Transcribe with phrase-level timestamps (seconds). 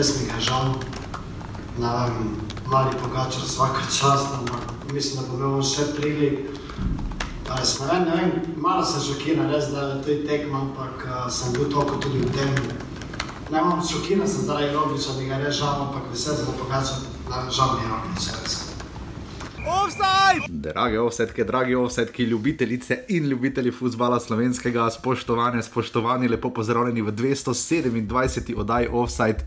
[0.00, 0.68] desnega žal,
[1.78, 2.26] naravno,
[2.66, 4.60] mladi pogačar svaka čast, ampak
[4.92, 6.38] mislim, da bo imel on še prilik.
[7.50, 8.30] Ali smo ne, ne vem,
[8.64, 12.22] malo se šokira, res da je to tekma, ampak a, eh, sem bil toliko tudi
[12.24, 12.54] v tem.
[13.50, 17.02] Ne vem, šokira sem zdaj Robiča, da ga res žal, ampak vesel sem, da pogačar,
[17.28, 18.54] da žal mi je Robiča res.
[19.70, 20.46] Offside!
[20.68, 28.56] Drage ovsedke, dragi ovsedki, ljubitelice in ljubitelji futbola slovenskega, spoštovane, spoštovani, lepo pozdravljeni v 227.
[28.64, 29.44] oddaji Offside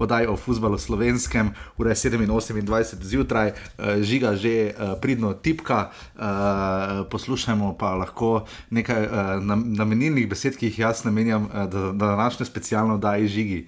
[0.00, 7.04] podaj o futbalu slovenskem, ura je 27 zjutraj, eh, žiga že eh, pridno tipka, eh,
[7.04, 9.42] poslušajmo pa lahko nekaj
[9.76, 13.66] namenilnih besed, ki jih jaz namenjam, da na današnje specialno daj žigi.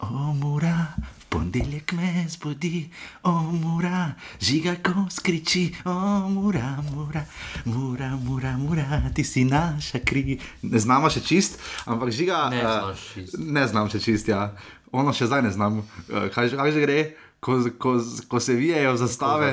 [0.00, 0.92] Omura.
[1.34, 2.90] Ponedeljek me zbudi,
[3.26, 7.24] omura, žiga, ko skriči, omura, mura,
[7.64, 10.38] mura, mura, mura, ti si naša kri.
[10.62, 11.58] Ne znamo še čist,
[11.90, 12.38] ampak žiga.
[12.54, 12.94] Ne, uh,
[13.38, 14.52] ne znam še čist, ja
[14.94, 16.98] ono še zdaj ne znamo, eh, kaj, kaj že gre.
[17.44, 17.98] Ko, ko,
[18.30, 19.50] ko se vijajo zastave,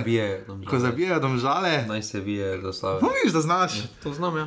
[0.64, 1.74] ko zabijajo domžale.
[1.90, 3.02] Naj se vijajo zastave.
[3.04, 3.74] No, viš, da znaš.
[3.82, 4.46] Ja, to znam, ja.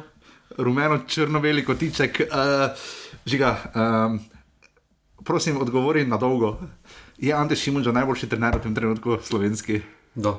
[0.65, 2.81] Rumeno, črno, veliko tiček, uh, eh,
[3.29, 3.51] žiga.
[3.77, 4.17] Um,
[5.29, 6.55] prosim, odgovori na dolgo.
[7.21, 9.83] Je Ante Šimunča najboljši trener v tem trenutku, slovenski?
[10.15, 10.39] Do.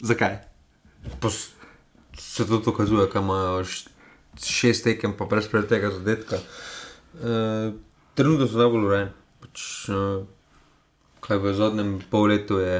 [0.00, 0.38] Zakaj?
[1.22, 1.50] Pos,
[2.16, 3.60] se to dokazuje, kaj imajo
[4.40, 6.40] šest tekem, pa brez predtega zadetka.
[7.16, 7.76] Uh,
[8.16, 9.14] trenutno so najbolj urejeni
[9.56, 10.20] pač, eh,
[11.24, 12.76] kaj v zadnjem polletju je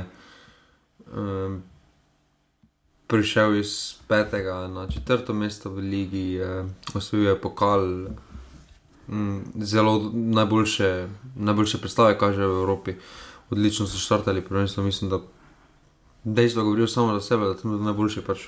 [1.16, 1.62] um,
[3.08, 6.36] prišel iz petega na četrto mesto v ligi,
[6.94, 7.80] osvojil je pokal,
[9.08, 12.94] um, zelo najboljše, najboljše predstave kaže v Evropi.
[13.50, 15.20] Odlično so štartali, prvenstveno mislim, da
[16.24, 18.20] dejstvo govori samo za sebe, da tam je najboljši.
[18.26, 18.46] Pač.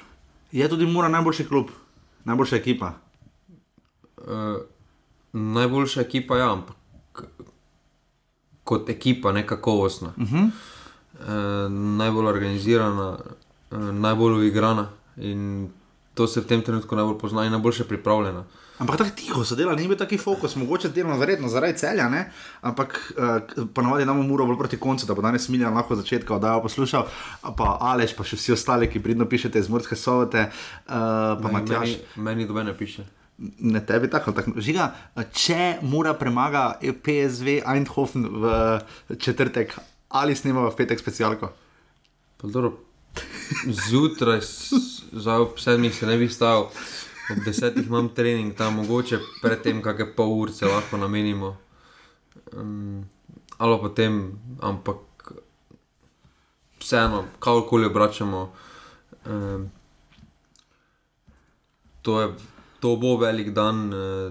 [0.53, 1.71] Je tudi mora najboljši klub,
[2.25, 2.93] najboljša ekipa.
[4.19, 4.63] Uh,
[5.33, 6.78] najboljša ekipa, ja, ampak
[8.69, 10.13] kot ekipa, ne kakovostna.
[10.19, 10.51] Uh -huh.
[11.21, 11.69] e,
[11.99, 13.17] najbolj organizirana,
[13.73, 15.69] e, najbolj uigrana in
[16.15, 18.45] to se v tem trenutku najbolj pozna in najbolj pripravljena.
[18.79, 22.31] Ampak tako tiho so delali, ni bil taki fokus, mogoče delno zaredno zaradi celja, ne?
[22.63, 26.53] ampak eh, ponovadi nam mora bolj proti koncu, da bo danes minil lahko začetka, da
[26.53, 27.09] jo poslušal,
[27.59, 31.89] pa Aleš, pa še vsi ostali, ki pridno pišete iz Murske sovete, eh, pa Matjaš.
[31.89, 33.03] Meni, meni dobe ne piše
[33.61, 34.61] ne tebi tako ali tako.
[34.61, 34.89] Žiga,
[35.33, 39.77] če mora premaga PSV Eindhoven v četrtek
[40.19, 41.51] ali snima v petek specialko.
[43.67, 44.41] Zjutraj
[45.13, 46.67] za ob sedmih se ne bi stal,
[47.33, 51.55] ob desetih imam trening, tam mogoče predtem kakšne pol urce lahko namenimo.
[52.59, 53.05] Um,
[53.59, 54.15] ali pa potem,
[54.63, 55.31] ampak
[56.83, 58.47] vseeno, kakorkoli obračamo.
[59.27, 59.69] Um,
[62.03, 62.29] to je
[62.81, 64.31] to bo velik dan eh,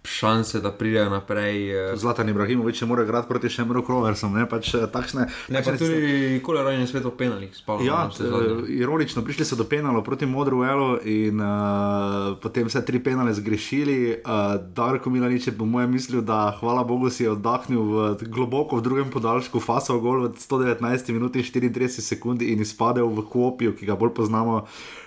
[0.06, 1.70] šanse, da pridejo naprej.
[1.92, 5.26] Eh, Zlatan Ibrahimovič mora igrati proti še Mrok Roversom, ne pač eh, takšne.
[5.50, 6.40] Ne, pač pa tudi ste...
[6.46, 7.58] kolerojni svet v penalih.
[7.86, 12.98] Ja, eh, ironično, prišli so do penala proti Modru Elo in uh, potem vse tri
[13.02, 14.20] penale zgrešili.
[14.22, 18.78] Uh, Darko Milanič je po mojem mislil, da hvala Bogu si je oddahnil v globoko
[18.80, 23.86] v drugem podaljšku faso gol v 119 minuti 34 sekundi in izpadel v kopijo, ki
[23.88, 24.64] ga bolj poznamo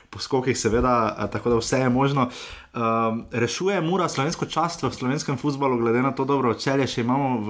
[0.09, 2.29] po skokih, seveda, eh, tako da vse je možno.
[2.69, 7.41] Um, rešuje mora slovensko čast v slovenskem futbalu, glede na to, dobro, čele še imamo
[7.41, 7.49] v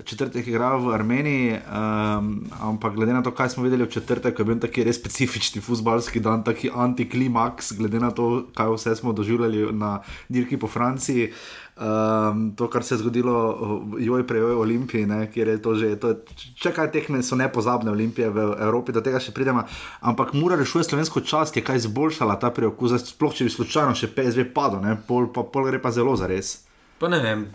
[0.00, 2.30] četrtek, ki igrajo v Armeniji, um,
[2.72, 6.22] ampak glede na to, kaj smo videli v četrtek, je bil taki res specifični futbalski
[6.24, 9.98] dan, taki antiklimaks, glede na to, kaj vse smo doživljali na
[10.32, 11.28] dirki po Franciji.
[11.28, 13.56] Uh, Um, to, kar se je zgodilo
[14.00, 16.18] eh, joj prej, joj olimpiji, ne, kjer je to že, to je,
[16.60, 19.62] če kaj tehne, so nepozabne olimpije v Evropi, do tega še pridemo.
[20.04, 24.10] Ampak mora rešiti slovensko čast, je kaj izboljšala ta preokus, sploh če bi slučajno še
[24.12, 26.58] PSV padel, pol, pa, pol gre pa zelo za res.
[27.00, 27.46] Pa ne vem,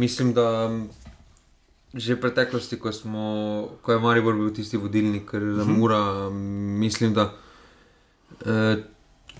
[0.00, 0.72] mislim, da
[1.92, 3.26] že v preteklosti, ko, smo,
[3.84, 5.76] ko je Maribor bil tisti vodilnik, ker je mhm.
[5.76, 6.02] mura,
[6.80, 7.34] mislim, da
[8.48, 8.80] eh,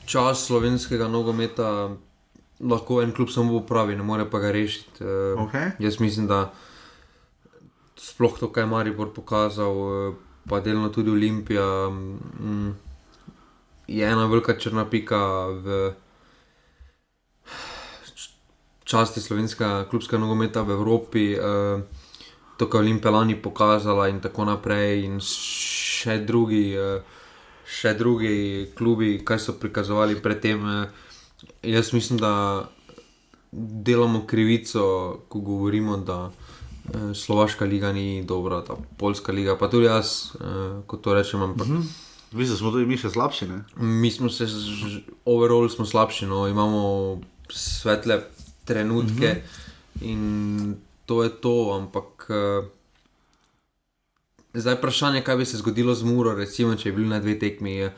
[0.04, 1.72] čas slovenskega nogometa
[2.60, 5.04] lahko en klub samo upravi, ne more pa ga rešiti.
[5.04, 5.70] Uh, eh, okay.
[5.78, 6.52] Jaz mislim, da
[7.96, 10.14] sploh to, kar je Maribor pokazal, uh,
[10.48, 12.74] pa delno tudi Olimpija, um,
[13.88, 15.92] je ena velika črna pika v
[18.84, 21.26] časti slovenskega klubskega nogometa v Evropi.
[21.36, 21.80] Uh,
[22.56, 26.70] To, kar je Olimpija lani pokazala, in tako naprej, in še drugi,
[27.68, 30.64] še drugi klubi, kaj so prikazovali predtem,
[31.62, 32.64] Jaz mislim, da
[33.58, 36.30] delamo krivico, ko govorimo, da
[36.88, 40.06] eh, Slovaška liga ni dobra, da Poljska liga, pa tudi jaz,
[40.40, 41.40] eh, kot to rečem.
[42.32, 42.44] Mi mhm.
[42.54, 43.46] smo tudi mi še slabši.
[43.48, 43.60] Ne?
[43.76, 44.46] Mi smo se,
[45.24, 48.22] overall, smo slabši, no, imamo svetle
[48.64, 50.02] trenutke uh mhm.
[50.02, 50.10] -huh.
[50.10, 51.78] in to je to.
[51.82, 52.68] Ampak eh,
[54.54, 57.40] zdaj je vprašanje, kaj bi se zgodilo z Muro, recimo, če bi bili na dveh
[57.40, 57.90] tekmih.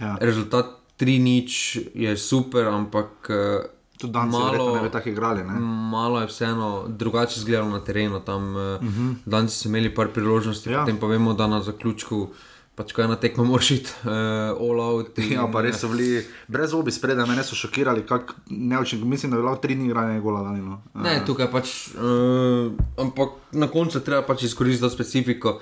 [0.00, 0.16] Ja.
[0.20, 5.44] Rezultat tri nič je super, ampak eh, tudi danes malo, je bilo tako igrali.
[5.44, 5.54] Ne?
[5.92, 8.20] Malo je vseeno drugače izgledalo na terenu.
[8.20, 8.82] Tam, uh eh, -huh.
[8.82, 9.12] Mhm.
[9.24, 10.80] Danes smo imeli par priložnosti, ja.
[10.80, 12.28] potem pa vemo, da na zaključku.
[12.76, 15.18] Pač, ko je na tekmo moršiti, uh, eh, all out.
[15.18, 19.30] In, ja, pa res so bili brez obi spredaj, me so šokirali, kako neočim, mislim,
[19.32, 20.82] da je bilo tri dni igranje gola danino.
[20.94, 21.00] Uh.
[21.02, 25.60] Ne, tukaj pač, uh, ampak na koncu treba pač izkoristiti to specifiko.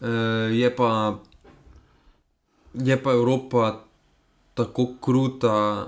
[0.00, 0.08] Uh,
[0.56, 1.18] je, pa,
[2.74, 3.87] je pa Evropa
[4.58, 5.86] tako kruta,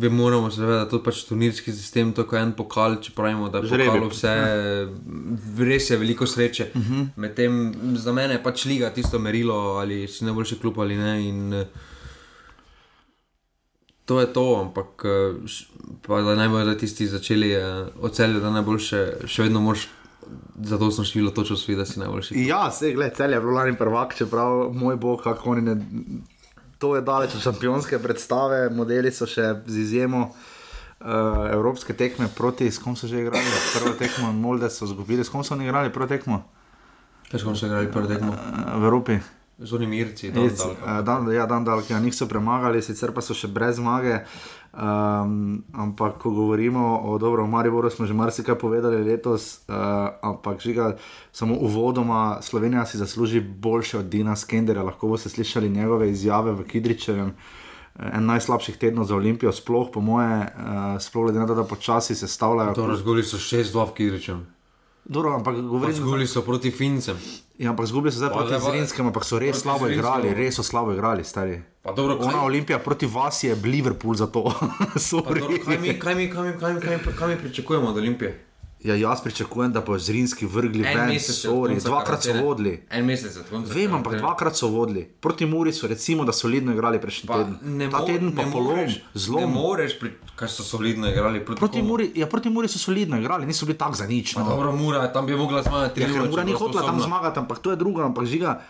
[0.09, 3.57] moramo se zavedati, to je pač turnirski sistem, to je en pokal, če pravimo, da
[3.57, 3.85] je Žrebi.
[3.85, 4.33] pokalo vse,
[5.59, 6.69] res je veliko sreče.
[6.75, 6.95] Uh mhm.
[7.01, 7.07] -huh.
[7.15, 11.21] Medtem za mene je pač liga tisto merilo, ali si najboljši klub ali ne.
[11.29, 11.65] In, e,
[14.05, 14.89] to je to, ampak
[16.09, 17.49] eh, eh, najbolj za tisti, ki začeli
[18.03, 19.87] odcelje, da najboljše, še vedno moš.
[20.63, 22.43] Zato sem šel točno svi, da si najboljši.
[22.47, 25.75] Ja, se je, cel je bil lani prvak, čeprav moj bog, kako oni ne.
[26.79, 31.05] To je daleč od šampionske predstave, modeli so še z izjemo uh,
[31.53, 35.31] evropske tekme proti, s kom so že igrali, prvo tekmo in molde so zgubili, s
[35.31, 36.41] kom so oni igrali, prvo tekmo.
[37.31, 38.35] Težko so igrali, prvo tekmo.
[38.35, 39.17] Uh, v Evropi
[39.63, 40.31] z unimirci.
[40.31, 40.49] Dan
[41.03, 43.79] dal, eh, ja, dan dal, ki ja, jih so premagali, sicer pa so še brez
[43.79, 44.19] zmage.
[44.73, 50.57] Um, ampak, ko govorimo o dobro, v Mariboru smo že marsikaj povedali letos, uh, ampak
[50.65, 50.95] žiga,
[51.29, 54.81] samo uvodoma, Slovenija si zasluži boljše od Dina Skendera.
[54.83, 57.29] Lahko boste slišali njegove izjave v Kidričevem.
[57.29, 61.63] Eh, en najslabših tednov za Olimpijo, sploh po moje, uh, sploh glede na to, da
[61.69, 62.73] počasi se stavljajo.
[62.73, 64.52] To razgori so 6-2 v Kidričevem.
[65.05, 67.17] Dobro, ampak govorim, zgubili so proti fincem.
[67.59, 69.99] Ja, ampak zgubili so zdaj pa, proti zirinskemu, ampak so res slabo zirinskemu.
[69.99, 71.59] igrali, res so slabo igrali, stari.
[71.83, 72.45] Dobro, Ona kaj?
[72.47, 74.45] olimpija proti vas je Liverpool za to.
[75.11, 76.79] dobro, kaj mi, kaj mi, kaj mi, kaj mi,
[77.17, 78.31] kaj mi pričakujemo od olimpije?
[78.83, 82.85] Ja, jaz pričakujem, da bo Zrinski vrgli ven, se sori, dvakrat so vodili.
[82.91, 83.75] En mesec, to ne vem.
[83.75, 85.03] Vem, ampak dvakrat so vodili.
[85.19, 87.77] Proti Muri so recimo, da so solidno igrali prejšnji teden.
[87.77, 89.39] Ne, ta teden pa polom, zelo.
[89.39, 89.95] Ne moreš,
[90.39, 92.11] ker so solidno igrali proti, proti Muri.
[92.15, 94.35] Ja, proti Muri so solidno igrali, niso bili tako za nič.
[94.35, 94.43] No.
[94.49, 96.01] Dobro, Mura, tam bi mogla zmagati.
[96.01, 98.61] Ja, ura ni hotela tam zmagati, ampak to je druga, ampak žiga,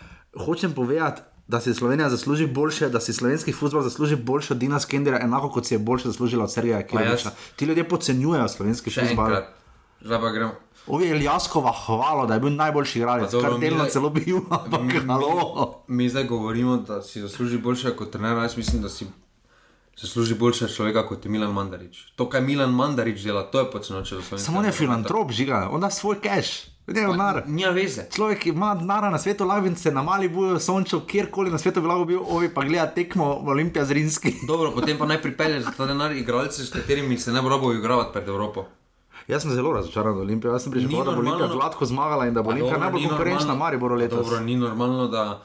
[0.46, 1.22] hočem povedati.
[1.48, 5.50] Da si Slovenija zasluži boljše, da si slovenski futbol zasluži boljše od Dina Skendera, enako
[5.52, 7.30] kot si je boljše zaslužila od Sergeja Kirilovča.
[7.56, 9.30] Ti ljudje podcenjujejo slovenski futbol.
[10.04, 10.50] Zdaj pa gremo.
[10.86, 14.36] Ovi je Jaskova hvala, da je bil najboljši igralec, kar delno celo bil.
[14.50, 14.92] Ampak, mi,
[15.96, 19.06] mi zdaj govorimo, da si zasluži boljše kot trener, jaz mislim, da si
[19.96, 22.02] zasluži boljše človeka kot je Milan Mandarič.
[22.16, 24.44] To, kar Milan Mandarič dela, to je počno če zasluži.
[24.44, 26.68] Samo ne filantrop, žiga, on da svoj cash.
[27.46, 28.04] Nima veze.
[28.12, 31.86] Človek ima denar na svetu, lavin se na mali bojo sončev, kjerkoli na svetu bi
[31.88, 34.34] lahko bil, ovi pa gleda tekmo Olimpija z Rinski.
[34.46, 37.72] Dobro, potem pa naj pripelje za ta denar igralce, s katerimi se ne bo robo
[37.72, 38.66] igravati pred Evropo.
[39.28, 40.52] Jaz sem zelo razočaran nad Olimpijo.
[40.52, 43.76] Jaz sem prišel, da bo Olimpija gladko zmagala in da bo Olimpija najbolj konkurenčna, mari
[43.78, 44.16] bo leto.
[44.16, 45.42] Dobro, ni normalno, da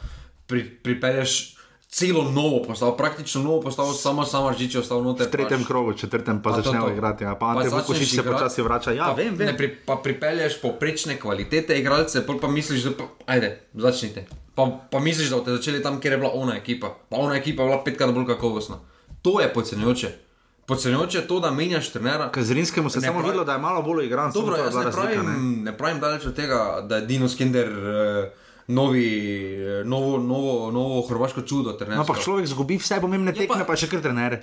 [0.47, 1.55] pri, pripelješ.
[1.91, 5.25] Celo novo postavo, praktično novo postavo, samo samo žiče ostalo noter.
[5.27, 5.67] V tretjem pač.
[5.67, 7.35] krogu, četrtem pa začnejo igrati, a ja.
[7.35, 8.91] pa te pokoši se počasi vrača.
[8.91, 9.57] Ja, pa, vem, vem.
[9.57, 14.27] Pri, pa pripelješ poprečne kvalitete igralce, pa misliš, da pa, ajde, začnite.
[14.55, 16.93] Pa, pa misliš, da ste začeli tam, kjer je bila ona ekipa.
[17.09, 18.75] Pa ona ekipa je bila petkrat bolj kakovostna.
[19.21, 20.07] To je podcenjujoče.
[20.07, 20.28] Hm.
[20.69, 22.29] Pocenjujoče je to, da menjaš trenera.
[22.31, 24.31] Kazrinskemu se je samo videlo, da je malo bolj igran.
[24.33, 25.71] Dobro, jaz ne, razlika, pravim, ne.
[25.71, 28.31] ne pravim daleč od tega, da je Dino Skinder eh,
[28.67, 31.73] novi, eh, novo, novo, novo hrvaško čudo.
[31.89, 34.41] No, pa človek izgubi vse pomembne tekme, ja, pa, pa še kar trenere.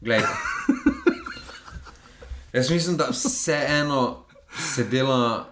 [0.00, 0.26] Glede.
[2.56, 4.02] jaz mislim, da vseeno
[4.74, 5.44] se dela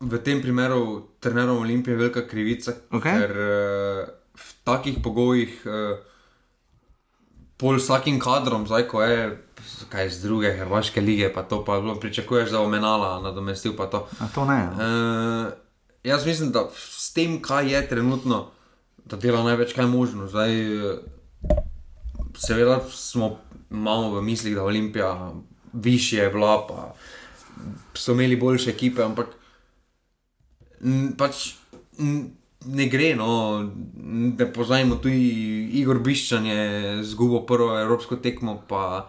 [0.00, 3.12] v tem primeru trenerom Olimpije velika krivica, okay.
[3.12, 5.66] ker eh, v takih pogojih.
[5.68, 6.06] Eh,
[7.60, 9.30] pol vsakim kadrom, zdaj ko je.
[9.90, 13.76] Kaj iz druge hrvaške lige, pa to pa bilo, pričakuješ, da bo menala nadomestil.
[13.76, 14.06] To.
[14.34, 14.70] To ne, ne.
[14.76, 14.76] No.
[14.76, 18.44] E, eh, jaz mislim, da s tem, kaj je trenutno,
[19.04, 20.28] da dela največ, kaj je možno.
[20.32, 20.98] Zdaj, eh,
[22.40, 23.36] seveda smo
[23.70, 25.14] imeli v mislih, da Olimpija
[25.72, 26.94] više je bila, pa
[27.94, 29.32] so imeli boljše ekipe, ampak
[31.18, 31.50] pač
[32.64, 33.14] ne gre.
[33.16, 33.60] No.
[34.10, 35.28] Ne poznajmo tudi
[35.80, 39.08] Igor Biščan, je zgubil prvo evropsko tekmo, pa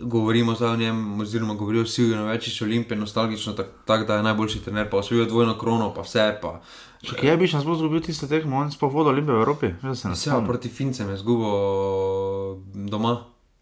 [0.00, 4.16] govorimo zdaj o njem, oziroma govorijo vsi o no, večjih olimpijah, nostalgično, tako tak, da
[4.20, 6.26] je najboljši trener, pa osvojil dvojno krono, pa vse.
[6.42, 6.60] Pa,
[7.02, 10.20] Še kje bi šel zgubiti tiste tekme, oni so vodili Olimpije v Evropi?
[10.26, 13.18] Ja, proti Fincem je zgubil doma.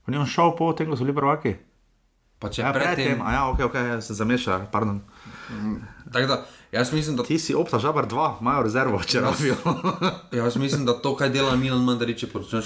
[0.09, 1.55] On je šel po tem, ko so bili prvaki.
[2.39, 3.33] Pa če je ja, predtem, predtem.
[3.33, 5.01] ja, ok, ok, ja, se zameša, pardon.
[5.53, 5.79] Mm,
[6.13, 6.37] tako da,
[6.77, 9.55] Jaz mislim, da ti si opta, žabar dva, imajo rezervo, če rabijo.
[10.45, 12.63] jaz mislim, da to, kaj dela Milan Mandarič, je poročeno.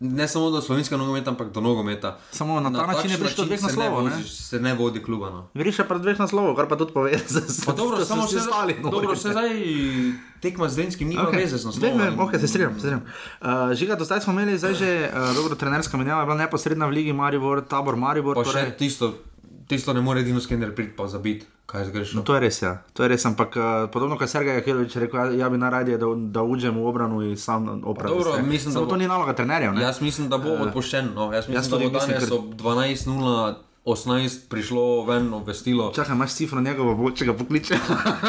[0.00, 2.18] Ne samo do slovenskega nogometa, ampak do nogometa.
[2.32, 4.04] Samo na, na ta način je prišlo dveh naslovov.
[4.08, 4.24] Ne, ne?
[4.28, 5.30] Se ne vodi kluba.
[5.30, 5.46] No.
[5.54, 7.14] Vriš je pa dveh naslovov, kar pa tudi pove.
[7.76, 8.76] Dobro, samo še stali.
[8.82, 9.54] Dobro, se zdaj
[10.44, 11.44] tekma z denskim, nima okay.
[11.46, 12.00] veze s naslovom.
[12.04, 13.04] Vem, ok, se strinjam, se strinjam.
[13.40, 16.88] Uh, žiga, do zdaj smo imeli, zdaj že uh, dobro trenerska menjava, je bila neposredna
[16.92, 18.36] v Ligi Maribor, tabor Maribor.
[18.36, 18.66] Pa torej...
[18.68, 19.14] še tisto
[19.68, 22.12] tisto ne more edino skener priti, pa zabiti, kaj se greš.
[22.14, 22.72] No, to je res, ja.
[22.94, 23.24] to je res.
[23.26, 26.06] Ampak eh, podobno, kar Sergej Hrvič rekel, jaz ja bi najradije, da,
[26.40, 28.58] da uđem v obranu in sam opravim.
[28.58, 28.90] Samo bo...
[28.90, 29.74] to ni naloga trenerjev.
[29.80, 31.10] Jaz mislim, da bo eh, odpuščen.
[31.14, 31.32] No.
[31.32, 32.34] Jaz mislim, jaz da bo danes kr...
[32.34, 33.54] ob 12.00.
[33.86, 35.92] 18 prišlo ven obvestilo.
[35.94, 37.78] Čakaj, imaš cifra njegova, če ga pokličeš?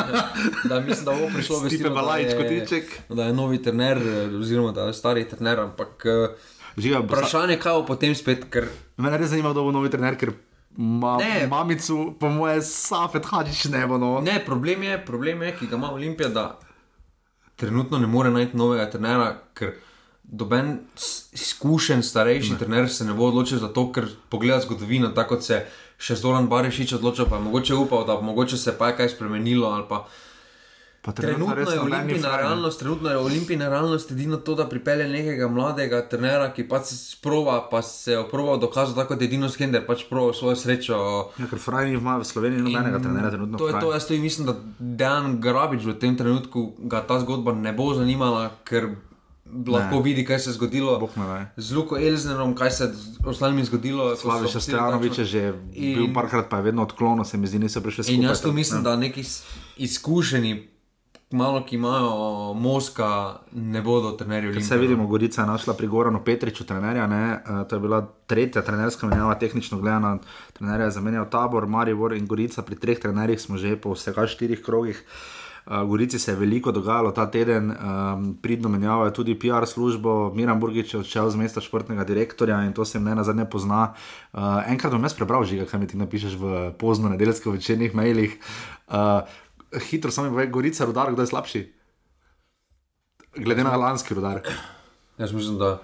[0.70, 1.96] da, mislim, da bo prišlo obvestilo.
[1.96, 6.06] Da je, da je novi trener, eh, oziroma da je stari trener, ampak.
[6.78, 8.46] Živa, vprašanje je, kaj bo potem spet.
[8.54, 8.70] Ker...
[9.02, 10.36] Mene res zanima, kdo bo novi trener, ker
[10.80, 14.20] Ma, ne, mamicu, po mojem, safet, hačiš ne bo no.
[14.24, 16.60] Ne, problem je, problem je, ki ga ima Olimpija, da
[17.56, 19.72] trenutno ne more najti novega trenera, ker
[20.24, 20.76] doben
[21.34, 22.58] izkušen, starejši ne.
[22.60, 25.64] trener se ne bo odločil za to, ker pogleda zgodovino, tako se
[25.98, 29.68] še Zoran Barišič odločil, pa je mogoče upal, da mogoče se pa je kaj spremenilo
[29.74, 30.04] ali pa.
[31.14, 36.54] Trenutno je Olimpijina realnost, trenutno je Olimpijina realnost edino to, da pripelje nekega mladega trenera,
[36.54, 40.04] ki pa se sprova, pa se je oproval dokazal, tako da je edino skender, pač
[40.10, 41.00] prova svojo srečo.
[41.38, 43.58] Nekaj ja, frajni ima v Sloveniji, nobenega trenera trenutno.
[43.58, 47.54] To je to, jaz to mislim, da Dan Grabič v tem trenutku ga ta zgodba
[47.56, 48.90] ne bo zanimala, ker
[49.56, 50.04] lahko ne.
[50.04, 51.10] vidi, kaj se je zgodilo
[51.56, 52.94] z Luko Elznerom, kaj se je
[53.28, 54.16] ostalimi zgodilo.
[54.16, 57.60] Slaviš, da Stjanovič je že in, bil parkrat, pa je vedno odklonil, se mi zdi,
[57.60, 58.16] niso prišli s tem.
[58.20, 58.90] In jaz to mislim, ne.
[58.90, 58.96] Ja.
[58.96, 59.24] da neki
[59.78, 60.68] izkušeni
[61.32, 64.60] malo ki imajo možka, ne bodo trenerji ljudi.
[64.60, 65.08] Vse vidimo, no.
[65.10, 67.32] Gorica je našla pri Goranu Petriču trenerja, ne?
[67.44, 70.18] E, to je bila tretja trenerska menjava, tehnično gledano,
[70.54, 74.62] trener je zamenjal tabor, Marijor in Gorica, pri treh trenerjih smo že po vseh štirih
[74.64, 75.04] krogih.
[75.66, 80.32] E, v Gorici se je veliko dogajalo ta teden, um, pridno menjavajo tudi PR službo,
[80.36, 83.94] Miran Burgič je odšel z mesta športnega direktorja in to se mne na zadnje pozna.
[84.34, 88.40] Uh, enkrat bom jaz prebral žiga, kaj mi ti napišeš v pozno nedeljsko večernih mailih.
[88.88, 89.28] Uh,
[89.80, 91.74] hitro sami povedo, gorica, rodar, kdo je slabši.
[93.38, 94.42] Glede na lanski rodar.
[95.18, 95.82] Jaz mislim, da.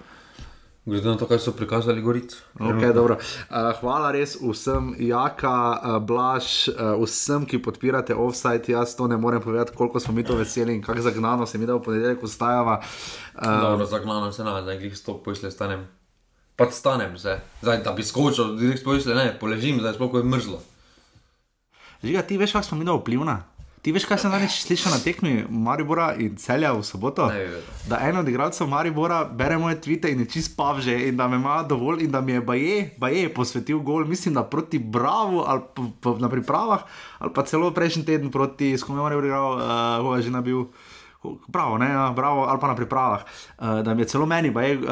[0.84, 2.26] Glede na to, kaj so prikazali, gorijo.
[2.58, 2.90] Okay,
[3.50, 6.72] eh, hvala res vsem, Jaka, eh, Blaž, eh,
[7.04, 8.68] vsem, ki podpirate offside.
[8.72, 11.66] Jaz to ne morem povedati, koliko smo mi to veseli in kako zagnano se mi
[11.66, 12.80] da v ponedeljek ustajava.
[13.62, 15.86] Dobro, zagnano se na nekih stok pošlje, stanem.
[16.56, 17.40] Pa stanem, se.
[17.62, 20.60] zdaj da bi skočil, da bi rekel pošlje, ne, poležim, zdaj spokoj je mrzlo.
[22.02, 23.40] Že ti veš, kak smo mi da vplivna?
[23.84, 27.26] Ti veš, kaj sem danes slišal na tekmi Maribora in celja v soboto?
[27.28, 31.18] Ne, da en od igralcev Maribora bere moje tvite in je čist pav že in
[31.20, 34.78] da me ima dovolj in da mi je baje, baje posvetil gol, mislim, da proti
[34.80, 35.60] Bravo ali
[36.20, 36.86] na pripravah
[37.18, 40.64] ali pa celo prejšnji teden proti, skomaj moram reči, uh, ho je že nabil.
[41.52, 43.22] Pravno, ne, ja, bravo, ali pa na pripravah.
[43.58, 44.82] Uh, da mi je celo meni, pa je uh,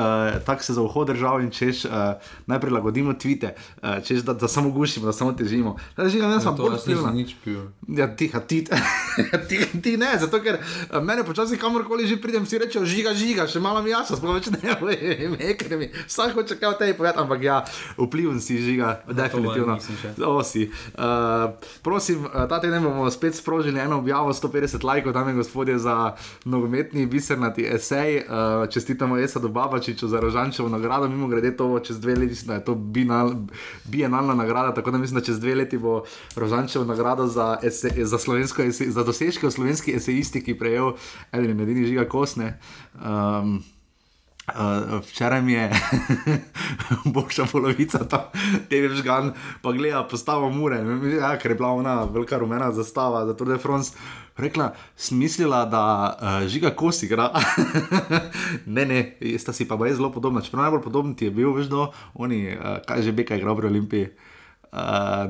[0.46, 2.12] tako se za vhod držav in češ uh, eh,
[2.46, 5.76] naj prilagodimo tvite, uh, češ da, da samo gušimo, da samo težimo.
[5.96, 7.66] Da, živim, ne, samo ja, to, da nič pijo.
[7.88, 8.64] Ja, tiha, ti,
[9.48, 10.56] ti, ti ne, zato ker
[10.94, 14.38] uh, mene počasi kamorkoli že pridem, si reče, žiga, žiga, še malo mi jasno, sploh
[14.38, 14.98] več ne, ne,
[15.36, 17.60] ne, ne, vsak hoče kaj od tebe povedati, ampak ja,
[17.98, 19.78] vplivn si žiga, no, definitivno.
[20.32, 21.52] O, uh,
[21.84, 25.98] prosim, uh, ta teden bomo spet sprožili eno objavo 150 likov, tam je gospodje za
[26.44, 31.80] nogometni bisernati esej, uh, čestitamo Esa do Babačiča za Rožančevo nagrado, mimo grede to bo
[31.80, 33.34] čez dve leti, da je to binal,
[33.84, 36.02] bienalna nagrada, tako da mislim, da čez dve leti bo
[36.36, 38.18] Rožančevo nagrado za, ese, za,
[38.66, 40.92] esej, za dosežke v slovenski esejistiki prejel
[41.32, 42.58] en in edini žiga kosne.
[42.94, 43.62] Um,
[44.48, 45.70] Uh, včeraj mi je
[47.14, 48.20] boljša polovica tam,
[48.70, 50.82] tebi žgan, pa gleda, postava mu re,
[51.20, 53.94] ja, ker je bila ona velika rumena zastava, zato je France
[54.36, 57.30] rekla, smislila, da uh, žiga kosti igra.
[58.74, 60.40] ne, ne, sta si pa bila zelo podobna.
[60.40, 63.56] Čeprav najbolj podoben ti je bil, veš, no, oni, uh, kaj že bi kaj igral
[63.56, 64.08] pri Olimpiji.
[64.72, 64.78] Uh,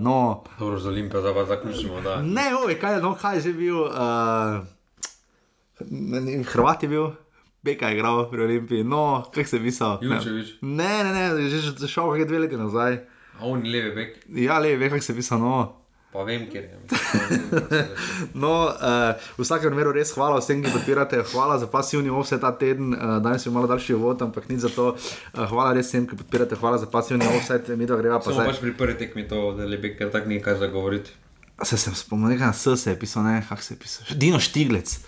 [0.00, 2.00] no, Dobro, za Olimpijo, da pa zaključimo.
[2.00, 2.22] Da.
[2.22, 3.80] Ne, oj, kaj, no, kaj že bil.
[3.82, 4.62] Uh,
[6.52, 7.08] Hrvat je bil.
[7.62, 10.00] Beka je igral pri Olimpiji, no, kaj se je pisal?
[10.62, 13.00] Ne, ne, ne, že šel je dve leti nazaj.
[13.38, 14.18] A on je levi bek.
[14.28, 15.81] Ja, levi bek, kaj se je pisal, no.
[16.12, 16.78] Pa vem, kje je.
[18.42, 22.50] no, uh, v vsakem primeru res hvala vsem, ki podpirate, hvala za pasivni offset ta
[22.60, 24.90] teden, uh, danes je malo daljši uvod, ampak ni za to.
[24.92, 28.44] Uh, hvala res vsem, ki podpirate, hvala za pasivni offset, mi to greva pa še.
[28.44, 31.08] Ne boš priprl te kmito, da bi kar tak nekaj zagovoril.
[31.64, 34.12] Se sem spomnil, nekaj na SS je pisal, ne, kak se je pisal.
[34.20, 34.98] Dino Štiglec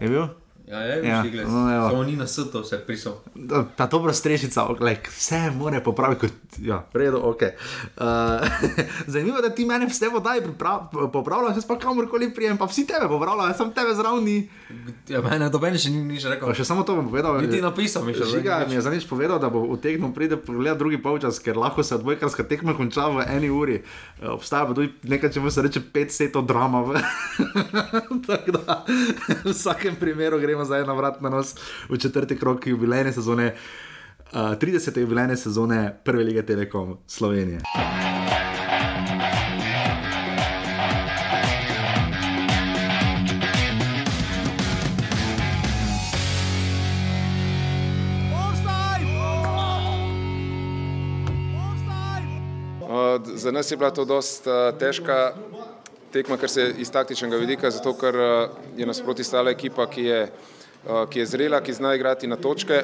[0.00, 0.24] je bil.
[0.68, 1.22] Ja, je, ja.
[1.24, 3.12] ja no, samo ni na srcu, vse prisom.
[3.48, 7.42] Ta, ta dobra strešica, like, vse more popraviti, kot ja, redo, ok.
[7.42, 8.06] Uh,
[9.12, 10.42] zanimivo je, da ti meni vse vodaj
[11.12, 14.48] popravljajo, jaz pa kamorkoli prijem, pa vsi tebe popravljajo, sem tebe zravni.
[15.08, 16.50] Ja, mene to meni še ni, ni že rekel.
[16.56, 17.38] Še samo to bom povedal.
[17.46, 18.40] Ti ti eh, napisal, mi še že.
[18.40, 21.54] Žiga mi je za nič povedal, da bo v tehnu pride pogledati drugi polčas, ker
[21.54, 23.78] lahko se odbojkarska tekma konča v eni uri.
[24.18, 26.82] Eh, obstaja pa tudi nekaj, če mu se reče, pet setov drama.
[28.26, 28.80] Tako da
[29.46, 31.54] v vsakem primeru gremo gremo za eno vrat na nos
[31.88, 33.52] v četrti krok jubilejne sezone,
[34.32, 34.98] uh, eh, 30.
[35.00, 37.60] jubilejne sezone Prve lige Telekom Slovenije.
[52.90, 55.32] Eh, za nas je bila to dosta eh, težka
[56.16, 58.34] tekma, kar se iz taktičnega vidika, zato ker eh,
[58.80, 62.82] je nasproti stala ekipa, ki je, eh, ki je zrela, ki zna igrati na točke.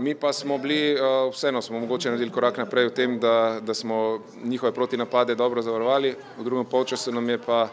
[0.00, 1.00] Mi pa smo bili, eh,
[1.32, 4.00] vseeno smo mogoče naredili korak naprej v tem, da, da smo
[4.44, 7.66] njihove protinapade dobro zavarovali, v drugem polčasu nam je pa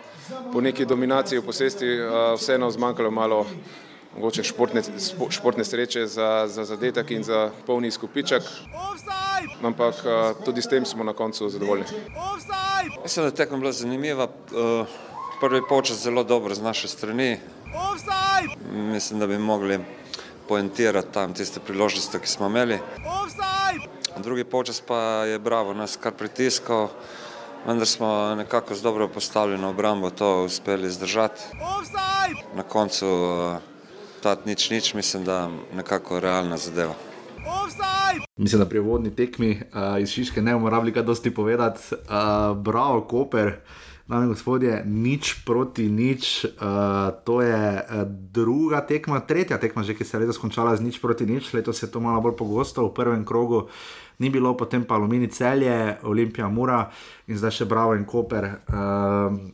[0.54, 1.88] po neki dominaciji v posesti
[2.38, 3.46] vseeno zmanjkalo malo
[4.18, 4.82] mogoče športne,
[5.30, 8.42] športne sreče za, za zadetek in za polni skupiček.
[9.64, 11.86] Ampak eh, tudi s tem smo na koncu zadovoljni.
[13.06, 14.26] Mislim, da je tekma bila zanimiva.
[14.52, 14.98] Eh,
[15.40, 17.38] Prvi počet zelo dobro z naše strani.
[18.90, 19.78] Mislim, da bi mogli
[20.48, 22.80] poentirati tam tiste priložnosti, ki smo imeli.
[24.18, 24.98] Drugi počet pa
[25.30, 26.90] je bravo nas kar pritiskal.
[27.68, 31.42] Vendar smo nekako z dobro postavljeno obrambo to uspeli zdržati.
[32.56, 33.58] Na koncu uh,
[34.18, 36.94] rezultat nič, nič, mislim, da je nekako realna zadeva.
[38.38, 41.96] Mislim, da pri vodni tekmi uh, iz Šiške ne bomo rabili kaj dosti povedati.
[42.10, 43.54] Uh, bravo, Koper,
[44.08, 46.46] dame in gospodje, nič proti nič.
[46.46, 47.82] Uh, to je
[48.34, 51.54] druga tekma, tretja tekma, že ki se je res končala z nič proti nič.
[51.54, 53.68] Letos je to malo bolj pogosto v prvem krogu.
[54.20, 56.88] Ni bilo, potem pa Alumini celje, Olimpija Mura
[57.30, 58.50] in zdaj še Bravo in Koper.
[58.66, 59.54] Uh,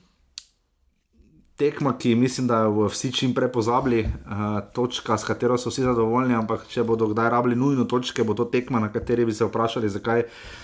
[1.58, 5.82] tekma, ki mislim, da bo vsi čim prej pozabili, uh, točka, s katero so vsi
[5.86, 9.46] zadovoljni, ampak če bodo kdaj rabili nujno točke, bo to tekma, na kateri bi se
[9.46, 10.24] vprašali, zakaj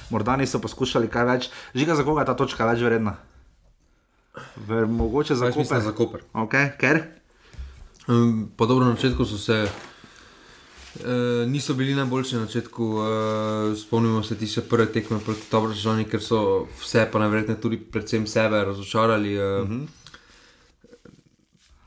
[0.09, 1.49] morda niso poskušali kaj več.
[1.75, 3.17] Žiga, za koga je ta točka več vredna?
[4.65, 5.83] Ver, mogoče za Koper.
[5.85, 6.23] Za Koper.
[6.47, 7.01] Okay, ker?
[8.09, 9.59] Um, pa dobro, na začetku so se.
[10.99, 11.15] E,
[11.47, 16.39] niso bili najboljši na začetku, e, spomnimo se tiste prve tekme proti Tobrožžžžani, ker so
[16.81, 19.33] vse, pa najverjetneje tudi predvsem sebe, razočarali.
[19.35, 19.67] E, uh -huh.
[19.67, 19.85] Mhm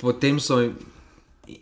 [0.03, 0.75] potem so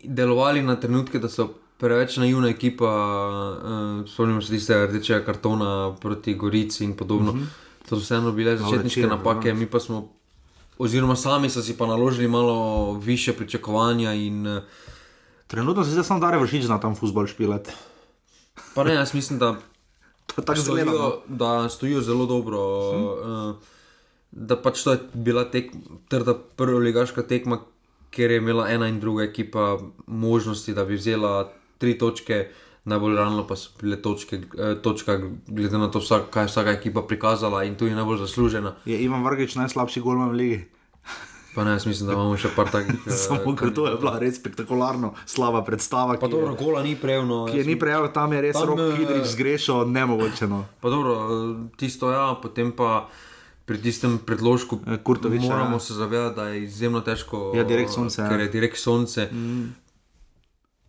[0.03, 6.33] delovali na trenutke, da so preveč naivna ekipa, uh, spomnimo se tistega rdečega kartona proti
[6.33, 7.31] Gorici in podobno.
[7.37, 7.43] Uh mhm.
[7.43, 7.69] -huh.
[7.89, 9.55] To so vseeno bile začetniške no, napake, ja.
[9.55, 10.09] mi pa smo,
[10.77, 14.13] oziroma sami so si pa naložili malo više pričakovanja.
[14.13, 14.61] In, eh,
[15.47, 17.73] Trenutno se zdi, da sem dal vršič na tam fusbol špilet.
[18.75, 19.55] Pa ne, jaz mislim, da,
[20.63, 21.13] stojijo, no.
[21.35, 22.57] da stojijo zelo dobro.
[22.93, 23.03] Hm?
[23.09, 23.53] Eh,
[24.31, 25.71] da pač to je bila tek,
[26.09, 27.57] trda prvo ligaška tekma,
[28.11, 32.47] ker je imela ena in druga ekipa možnosti, da bi vzela tri točke,
[32.85, 36.71] najbolj realno pa so bile točke, eh, točka, glede na to, vsak, kaj je vsaka
[36.71, 38.75] ekipa prikazala in tu je najbolj zaslužena.
[38.85, 40.59] Je imel vrgeč najslabši golem v lige.
[41.55, 42.95] Pa ne, jaz mislim, da imamo še par takih.
[43.09, 46.15] Eh, Samo, ker to je bila res spektakularno slaba predstava.
[46.19, 47.41] Pa dobro, gola ni prejavno.
[47.51, 50.47] Ki je ni prejavno, tam je res rok, eh, ki je zgrešil, ne mogoče.
[50.47, 50.61] No.
[50.79, 53.01] Pa dobro, eh, tisto ja, potem pa
[53.71, 55.79] pri tistem predložku, eh, ki ga moramo ja.
[55.79, 57.53] se zavedati, da je izjemno težko.
[57.55, 58.21] Ja, direkt sonce.
[58.21, 58.27] Ja.
[58.29, 59.29] Ker je direkt sonce.
[59.31, 59.71] Mm.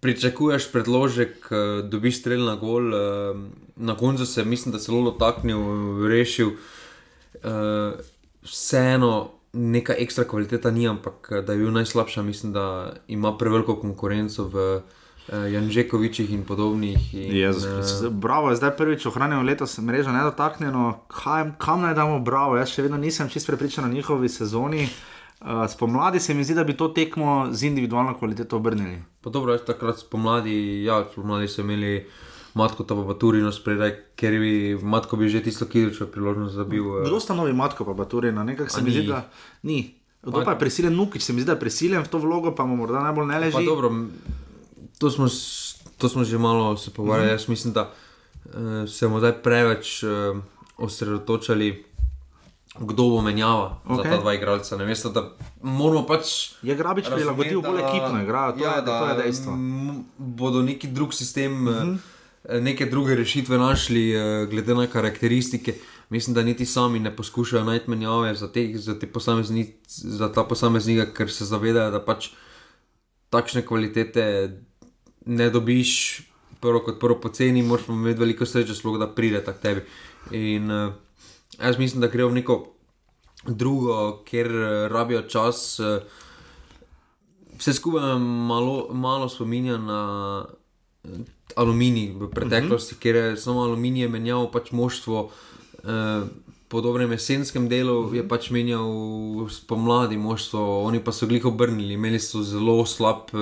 [0.03, 3.35] Pričakuješ predložek, eh, dobiš strel na gol, eh,
[3.77, 5.59] na koncu se mislim, da se zelo dotaknil,
[6.09, 6.51] rešil.
[8.43, 9.13] Vseeno,
[9.53, 14.51] neka ekstra kvaliteta ni, ampak da je bil najslabša, mislim, da ima preveliko konkurenco
[15.29, 17.15] uh, Janžekovičih in podobnih.
[17.15, 21.05] In, Jezus, uh, bravo, zdaj prvič ohranjeno leto sem mreža nedotaknjeno.
[21.13, 22.59] Kaj, kam naj damo bravo?
[22.59, 24.87] Jaz še vedno nisem čest prepričan o njihovi sezoni.
[25.43, 29.01] Uh, spomladi se mi zdi, da bi to tekmo z individualno kvaliteto obrnili.
[29.25, 31.97] Dobro, jaz takrat spomladi, ja, spomladi so imeli.
[32.53, 36.85] Matko pa pa tudi nospreda, ker bi, matko bi že tisto kiričo priložnost zabil.
[37.09, 39.23] Kdo sta novi matko pa tudi na nekak se mi zdi, da
[39.63, 39.95] ni.
[40.23, 42.69] Kdo pa je prisilen, nuki se mi zdi, da je prisilen v to vlogo, pa
[42.69, 43.57] mu morda najbolj ne leži.
[43.57, 43.89] Pa dobro,
[45.03, 45.27] to, smo,
[45.99, 47.31] to smo že malo se pogovarjali.
[47.31, 47.41] Mm -hmm.
[47.41, 47.91] Jaz mislim, da
[48.45, 50.39] uh, se bomo zdaj preveč uh,
[50.79, 51.85] osredotočali,
[52.79, 54.03] kdo bo menjal okay.
[54.03, 54.77] ta dva igralca.
[54.77, 55.31] Namesto, da
[55.63, 56.53] moramo pač.
[56.63, 59.53] Ja, je grabič, ki je prilagodil bolj ekipno igro, to, ja, to je dejstvo.
[60.19, 61.53] Bodo neki drug sistem.
[61.53, 61.97] Mm -hmm.
[62.61, 64.13] Neke druge rešitve našli,
[64.51, 65.75] glede na karakteristike.
[66.11, 70.45] Mislim, da niti sami ne poskušajo najti menjave za, te, za, te posamezni, za ta
[70.45, 72.29] posameznika, ker se zavedajo, da pač
[73.31, 74.51] takšne kvalitete
[75.27, 76.21] ne dobiš
[76.61, 79.83] prvo kot prvo poceni, moraš pa imeti veliko sreče, sluh, da pride tak tebi.
[80.31, 80.93] In uh,
[81.65, 82.67] jaz mislim, da gre v neko
[83.49, 85.97] drugo, ker eh, rabijo čas, uh,
[87.59, 90.03] vse skupaj malo, malo spominja na.
[91.57, 92.99] Aluminij v preteklosti, uh mhm.
[92.99, 93.03] -huh.
[93.03, 95.31] ker je samo aluminij menjal pač moštvo,
[96.73, 98.15] po dobrem jesenskem delu uh -huh.
[98.19, 98.29] je mhm.
[98.29, 98.89] pač menjal
[99.49, 103.41] spomladi možstvo, oni pa so gliko obrnili, imeli so zelo slab uh,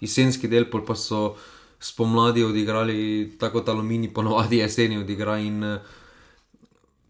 [0.00, 1.34] jesenski del, pa so
[1.80, 5.76] spomladi odigrali tako kot alumini, ponovadi jeseni odigra in uh,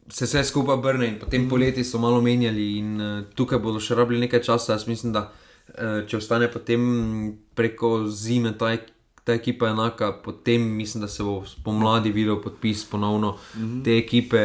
[0.09, 1.47] se vse skupaj obrne in potem uh mhm.
[1.47, 1.51] -huh.
[1.55, 5.21] poleti so malo menjali in uh, tukaj bodo še rabili nekaj časa, jaz mislim, da
[5.29, 6.81] uh, če ostane potem
[7.55, 8.92] preko zime tajk
[9.25, 13.85] ta ekipa je enaka, potem mislim, da se bo spomladi videl podpis ponovno mm -hmm.
[13.85, 14.39] te ekipe.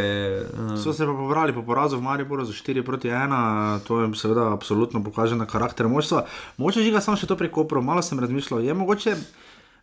[0.72, 0.84] Uh...
[0.84, 4.54] So se pa pobrali po porazu v Mariboru za 4 proti 1, to je seveda
[4.54, 6.26] absolutno pokazano karakter moštva.
[6.58, 9.16] Moče že ga sam še to prekopro, malo sem razmišljal, je mogoče.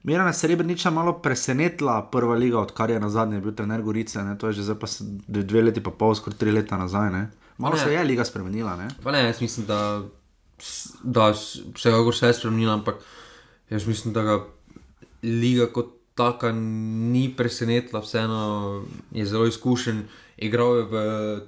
[0.03, 4.39] Mirena Srebrenica je malo presenetila prva liga, odkar je na zadnje bil trener Gorice, ne?
[4.39, 4.87] to je že zdaj pa
[5.29, 7.11] dve leti, pa pol, skoraj tri leta nazaj.
[7.13, 7.31] Ne?
[7.59, 7.81] Malo ne.
[7.83, 8.77] se je liga spremenila.
[8.77, 8.89] Ne?
[9.13, 10.03] Ne, jaz mislim, da,
[11.03, 12.95] da se je vsekakor vse spremenila, ampak
[13.71, 14.45] jaz mislim, da ga
[15.25, 20.05] liga kot taka ni presenetila, vseeno je zelo izkušen.
[20.39, 21.01] Igral je v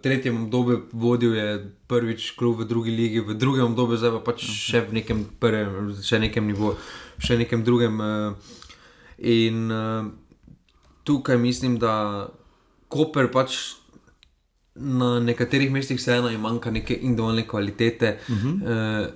[0.03, 4.47] tretjem obdobju, vodil je prvič klub v drugi ligi, v drugem obdobju, zdaj pa pač
[4.47, 4.55] mhm.
[4.67, 6.79] še v nekem prvem, še nekem nivoju,
[7.19, 8.01] še nekem drugem.
[8.01, 8.55] Eh,
[9.27, 10.09] in eh,
[11.05, 12.27] tukaj mislim, da
[12.87, 13.75] Koper pač
[14.79, 18.12] na nekaterih mestih vseeno ima neke individualne kvalitete.
[18.31, 18.51] Uh mhm.
[18.51, 19.07] eh, -huh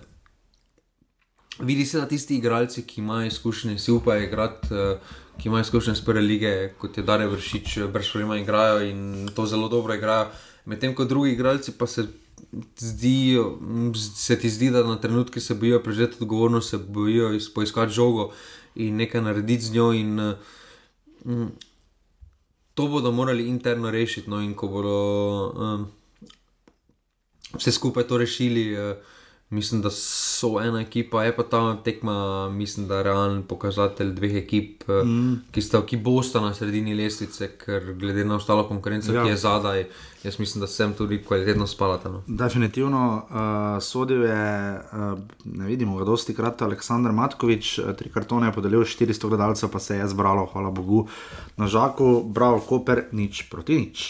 [1.63, 4.75] vidi se na tisti igralci, ki imajo izkušnje, vsi upajo igrati.
[4.75, 4.97] Eh,
[5.39, 9.29] ki imajo izkušnje iz prve lige, kot je Dare Vršič, eh, brez problema igrajo in
[9.37, 10.27] to zelo dobro igrajo.
[10.65, 12.07] Medtem ko drugi igralci pa se,
[12.79, 13.59] zdijo,
[14.17, 18.31] se ti zdi, da na trenutke se bojijo prevzeti odgovornost, se bojijo poiskati žogo
[18.75, 19.93] in nekaj narediti z njo.
[19.93, 20.15] In,
[21.25, 21.47] mm,
[22.75, 24.31] to bodo morali interno rešiti.
[24.31, 24.95] No, in ko bodo
[25.57, 25.87] um,
[27.59, 28.91] vse skupaj to rešili.
[28.91, 28.97] Uh,
[29.53, 34.35] Mislim, da so ena ekipa, je pa ta tekma, mislim, da je realen pokazatelj dveh
[34.37, 35.37] ekip, eh, mm.
[35.51, 39.25] ki, sta, ki bosta na sredini lestvice, ker glede na ostalo konkurenco, ja.
[39.25, 39.81] ki je zadaj,
[40.23, 41.97] jaz mislim, da sem tudi kvalitetno spal.
[42.05, 42.23] No.
[42.27, 48.53] Definitivno uh, eh, sodel je, uh, ne vidimo ga, dosti krat Aleksandr Matkovič, tri kartone
[48.53, 51.09] je podelil, 400 gledalcev pa se je zbralo, hvala Bogu,
[51.57, 54.07] na žaku, bravo, koper, nič proti nič.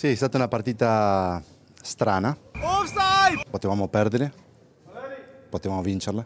[0.00, 1.42] Sì, è stata una partita
[1.78, 2.34] strana.
[2.54, 3.44] Offside!
[3.50, 4.32] Potevamo perdere,
[5.50, 6.24] potevamo vincerla.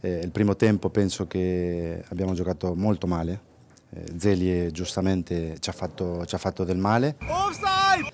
[0.00, 3.38] Eh, il primo tempo penso che abbiamo giocato molto male.
[3.90, 7.16] Eh, Zelie eh, giustamente ci ha, fatto, ci ha fatto del male.
[7.20, 8.08] Offside!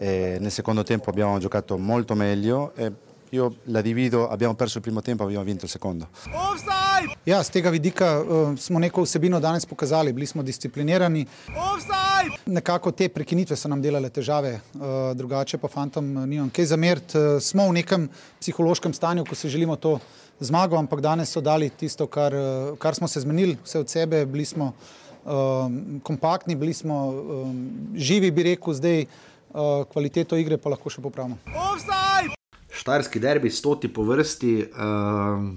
[0.00, 2.74] Eh, nel secondo tempo abbiamo giocato molto meglio.
[2.74, 2.92] E eh,
[3.36, 6.08] io la divido, abbiamo perso il primo tempo, abbiamo vinto il secondo.
[6.32, 7.12] Offside!
[7.24, 11.26] Ja, z tega vidika uh, smo neko vsebino danes pokazali, bili smo disciplinirani.
[11.54, 12.34] Offside!
[12.46, 17.18] Nekako te prekinitve so nam delale težave, uh, drugače pa fantom eh, nimam kaj zameriti.
[17.18, 18.08] Uh, smo v nekem
[18.40, 19.98] psihološkem stanju, ko si želimo to
[20.40, 24.24] zmago, ampak danes so dali tisto, kar, uh, kar smo se zmenili, vse od sebe,
[24.26, 27.56] bili smo uh, kompaktni, bili smo um,
[27.94, 31.36] živi, bi rekel, zdaj uh, kvaliteto igre pa lahko še popravimo.
[31.52, 32.32] Offside!
[32.76, 35.48] Štajerski derbi, stoti po vrsti, uh,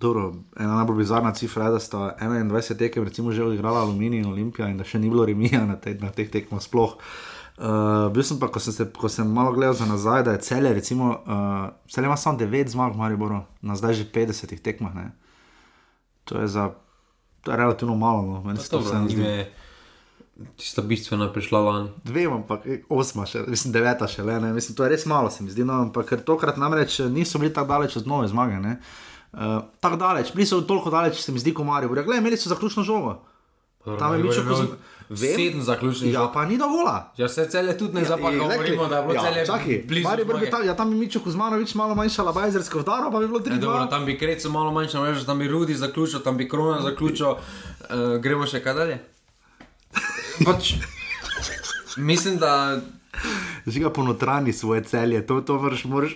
[0.00, 4.28] dobro, ena najbolj bizarna cifra je, da sta 21 tekem, recimo, že odigrala Aluminij in
[4.32, 6.60] Olimpija, in da še ni bilo remija na, te, na teh tekmah.
[6.68, 10.44] Uh, bil sem pa, ko sem, se, ko sem malo gledal za nazaj, da je
[10.46, 15.08] celje, recimo, uh, celje ima samo 9 zmag, Mariboru, na zdaj že 50 tekmah.
[16.28, 16.68] To je, za,
[17.42, 18.42] to je relativno malo, no.
[18.44, 19.18] meni se to vseeno zdi.
[19.24, 19.48] Ime.
[20.56, 21.88] Tista bistvena je prišla lani.
[22.04, 24.36] Dve, ampak e, osma, še, mislim, deveta še le.
[24.44, 24.52] Ne.
[24.54, 25.64] Mislim, to je res malo, se mi zdi.
[25.66, 28.60] No, ampak tokrat namreč eh, niso bili tako daleč od nove zmage.
[29.28, 31.90] Uh, tako daleč, bili so toliko daleč, se mi zdi, kot Marijo.
[31.98, 33.16] Rekli so, imeli so zaključno žogo.
[34.00, 34.78] Tam je bil še kozmo.
[35.20, 36.14] Vedno zaključni.
[36.14, 36.94] Ja, pa ni dovolj.
[37.20, 39.44] Ja, se cele tudi ne ja, zapakiramo, e, da bi bilo ja, cele.
[39.48, 43.20] Čakaj, Mari Brg je tam, ja, tam bi Mičo Kuzmanovič malo manjša labajzerska vdara, pa
[43.22, 43.56] bi bilo 3.
[43.58, 47.30] E, dobro, tam bi Krec malo manjša, tam bi Rudi zaključil, tam bi Krona zaključil,
[47.32, 47.78] uh,
[48.24, 48.98] gremo še kaj dalje
[50.44, 50.74] pač,
[51.98, 52.78] mislim, da.
[53.66, 56.14] Že ga ponotrani svoje celje, to, to vrš moraš.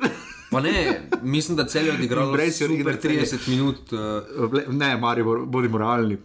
[0.53, 3.89] Pa ne, mislim, da cel je odigral super 30 minut.
[3.93, 4.73] Eh.
[4.73, 6.19] Ne, Maribor, bodi moralni.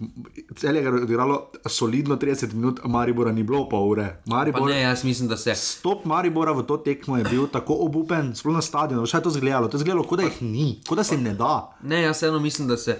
[0.56, 4.08] Cel je odigralo solidno 30 minut, Maribora ni bilo pol ure.
[4.26, 5.56] Maribor, ne, jaz mislim, da se.
[5.56, 9.72] Stop Maribora v to tekmo je bil tako obupen, sploh na stadionu, še to zgledalo.
[9.72, 11.56] To je zgledalo, kot da jih ni, kot da se jim ne da.
[11.88, 13.00] Ne, jaz eno mislim, da se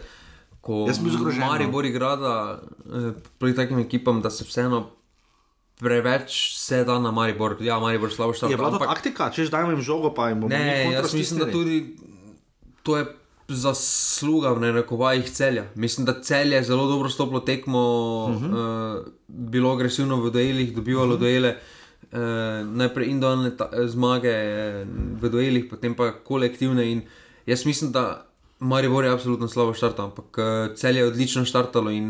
[0.68, 1.34] ko no.
[1.48, 4.86] Maribor igra eh, proti takim ekipam, da se vseeno
[5.80, 7.56] preveč se da na Maribor.
[7.64, 8.48] Ja, Maribor slabo šta.
[8.52, 10.48] Je pa taktika, če že dajem žogo, pa jim bo.
[10.52, 11.80] Ne, jaz mislim, da tudi
[12.88, 13.06] to je
[13.48, 15.66] zasluga v nerekovajih celja.
[15.80, 17.82] Mislim, da celje je zelo dobro stoplo tekmo,
[18.28, 18.56] uh -huh.
[18.60, 21.16] uh, bilo agresivno v dojeljih, dobivalo uh mhm.
[21.18, 21.22] -huh.
[21.22, 21.56] dojele.
[22.12, 24.34] Uh, eh, najprej individualne eh, zmage
[25.22, 27.02] v dojeljih, potem pa kolektivne.
[27.46, 28.27] Jaz mislim, da
[28.60, 32.08] Maribor je absolutno slabo štartal, ampak eh, cel je odlično štartalo in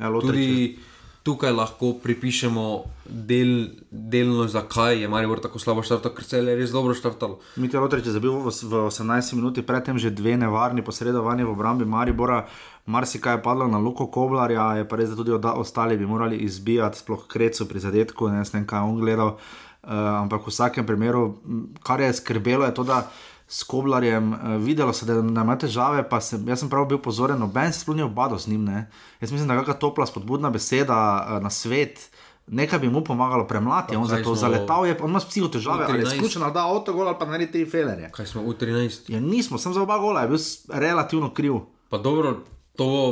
[0.00, 0.88] Elo, ja, tudi treče.
[1.22, 2.84] tukaj lahko pripišemo
[3.28, 7.36] del, delno, zakaj je Maribor tako slabo štartal, ker cel je res dobro štartal.
[7.56, 12.46] Mite Lotreče, za bil v 18 minuti, predtem že dve nevarni posredovanje v obrambi Maribora.
[12.88, 16.06] Mar si kaj je padlo na luko Koblarja, je pa res, da tudi ostali bi
[16.08, 19.36] morali izbijati, sploh krecu pri zadetku, ne vem, kaj je on gledal.
[19.80, 21.40] Uh, ampak v vsakem primeru,
[21.80, 23.08] kar je skrbelo, je to, da
[23.50, 27.38] s Koblarjem, uh, videlo se, da, da ima težave, pa sem, sem prav bil pozoren,
[27.38, 28.64] noben se splnil obado z njim.
[28.64, 28.86] Ne?
[29.20, 30.94] Jaz mislim, da kakšna topla spodbudna beseda
[31.36, 32.06] uh, na svet.
[32.46, 36.14] Nekaj bi mu pomagalo premlati, on, smo, zaletal, je, on ima psiho težave, ali je
[36.16, 38.08] izkušen, da avto gola, pa naredi tri felere.
[38.14, 39.10] Kaj smo v 13?
[39.14, 40.38] Ja, nismo, sem za oba gola, je bil
[40.74, 41.60] relativno kriv.
[41.90, 42.32] Pa dobro,
[42.78, 43.04] to bo.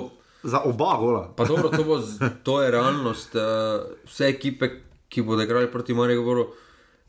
[0.42, 1.26] Za oba gola.
[1.36, 1.98] Pa dobro, to, bo,
[2.42, 3.34] to je realnost.
[3.34, 4.70] Uh, vse ekipe,
[5.08, 6.48] ki bodo igrali proti Marijo Goru,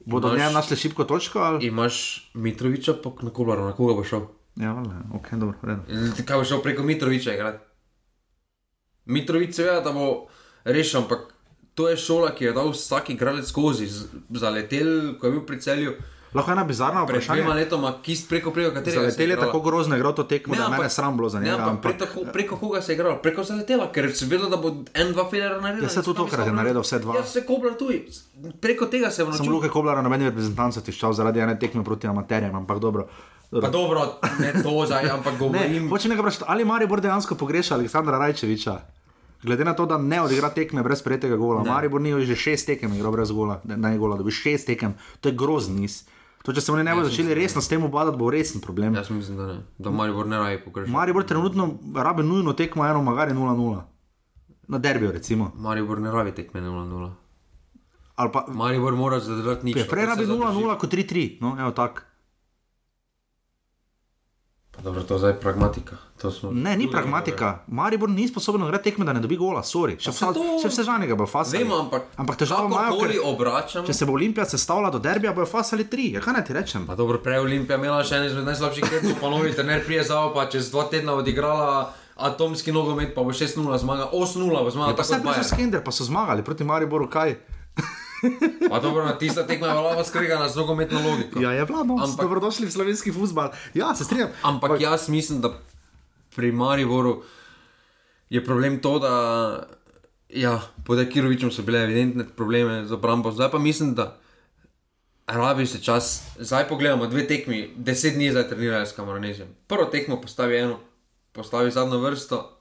[0.06, 1.40] Bodo imaš, njem našli šipko točko?
[1.40, 1.66] Ali?
[1.66, 4.22] Imaš Mitroviča, pa na kolaru, na koga bo šel?
[4.56, 4.90] Ja, vale.
[4.92, 5.02] Ja.
[5.14, 5.84] ok, dobro, redno.
[6.26, 7.60] Kaj bo šel preko Mitroviča, igrat?
[9.06, 10.26] Mitrovič seveda, da bo
[10.64, 11.34] rešil, ampak
[11.74, 13.88] to je šola, ki je dal vsak igralec skozi,
[14.30, 15.96] zaletel, ko je bil pri celju.
[16.34, 17.34] Lahko ena bizarna vprašanja.
[17.38, 19.12] Pred dvema letoma, ki ste preko preko katerega igrali.
[19.12, 21.52] Zaletel je tako grozno, je to tekmo, ne, da me sram bilo za njega.
[21.58, 23.16] Ne, ampak, ampak, preko, preko koga se je igral?
[23.22, 25.84] Preko zaletela, ker sem vedel, da bo en, dva federa naredil.
[25.88, 27.16] Jaz se tudi tokrat je naredil vse dva.
[27.18, 27.98] Jaz se kobra tuj,
[28.62, 29.46] preko tega se je vnašal.
[29.46, 33.08] Sem Luke Koblara na meni reprezentanca tiščal zaradi ene tekme proti amaterjem, ampak dobro.
[33.50, 33.66] Dobro.
[33.66, 34.06] Pa dobro,
[34.40, 35.90] ne to zdaj, ampak govorim.
[35.90, 38.76] Ne, ali Maribor dejansko pogreša Aleksandra Rajčeviča?
[39.42, 41.72] Glede na to, da ne odigra tekme brez prejetega gola, ne.
[41.72, 44.94] Maribor ni že šest tekem, igra brez gola, da ne gola, da bi šest tekem,
[45.26, 46.04] to je grozni niz.
[46.46, 48.94] To, če se oni ne ja, bodo začeli resno s tem obadati, bo resen problem.
[48.96, 49.56] Jaz mislim, da ne.
[49.88, 50.94] Da Maribor ne rabi pokrašati.
[50.94, 53.82] Maribor trenutno rabi nujno tekmo 1, magari 0-0.
[54.70, 55.52] Na derbijo recimo.
[55.56, 57.10] Maribor ne rabi tekme 0-0.
[58.62, 59.84] Maribor mora zadržati nič.
[59.92, 61.28] Prej rabi 0-0 kot 3-3.
[61.44, 62.08] No, evo tako.
[64.84, 65.96] Dobro, to je zdaj pragmatika.
[66.40, 66.52] Smo...
[66.52, 67.46] Ne, ni Tule, pragmatika.
[67.46, 67.64] Dobro.
[67.68, 69.64] Maribor ni sposoben odreči tekme, da ne dobi gola.
[69.64, 69.98] Sorry.
[70.00, 70.70] Še vse to...
[70.72, 71.64] se žanega bo fasal.
[71.80, 73.84] Ampak, ampak težava je, ker...
[73.88, 76.10] če se bo Olimpija sestavljala do derbija, bojo fasali tri.
[76.18, 76.86] Ja, kaj naj ti rečem?
[76.88, 80.20] Pa dobro, prej Olimpija imela še en izmed najslabših kredov, pa novi trener prije za
[80.32, 81.90] opa, čez dva tedna odigrala.
[82.20, 84.92] Atomski nogomet pa bo 6-0 zmagal, 8-0 bo zmagal.
[84.92, 87.38] Ja, pa se pa že skender, pa so zmagali proti Mariboru, kaj?
[89.20, 91.40] Tista tekma je bila skregana z nogometno logiko.
[91.42, 93.52] Ja, je bila, no, ampak dobrodošli v slovenski futbal.
[93.74, 94.30] Ja, se strinjam.
[94.44, 94.80] Ampak Boj.
[94.84, 95.54] jaz mislim, da
[96.36, 97.24] pri Mariboru
[98.30, 99.14] je problem to, da
[100.30, 103.32] ja, pod Akirovičem so bile evidentne probleme za obrambo.
[103.32, 104.18] Zdaj pa mislim, da
[105.28, 106.24] rabi se čas.
[106.40, 109.48] Zdaj pogledamo dve tekmi, deset dni zdaj trenirajo s kamornežem.
[109.68, 110.80] Prvo tekmo postavi eno,
[111.32, 112.59] postavi zadnjo vrsto,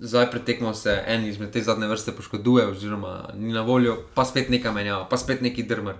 [0.00, 4.48] zdaj pretekmo se en izmed te zadnje vrste poškoduje, oziroma ni na voljo, pa spet
[4.48, 5.96] nekaj menjava, pa spet neki drmer.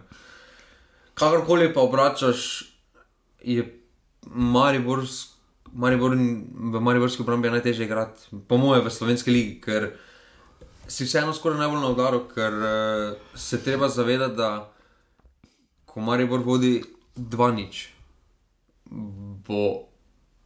[1.15, 2.71] Kakorkoli pa obračaš,
[3.43, 3.65] je
[4.27, 5.01] Maribor
[5.69, 9.91] v Mariborski obrambi najtežje igrati, po mojem, v slovenski legi, ker
[10.89, 14.51] si vseeno skoraj najbolj na udaru, ker eh, se treba zavedati, da
[15.87, 16.81] ko Maribor vodi
[17.17, 17.89] dva nič.
[19.45, 19.88] Bo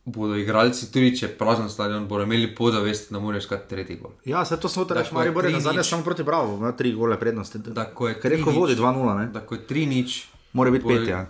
[0.04, 4.10] bodo igralci, tudi če prazen stadion, bodo imeli pozavest, da morajo iskati tretji gol.
[4.26, 7.58] Ja, se to smo rekli, Marijo Borel, zadnje samo proti Bravo, ima tri gole prednosti.
[7.74, 8.16] Tako je.
[8.22, 9.32] Reko vodi 2-0.
[9.32, 10.22] Tako je 3-0.
[10.52, 11.08] Mora biti 5.
[11.08, 11.26] Ja,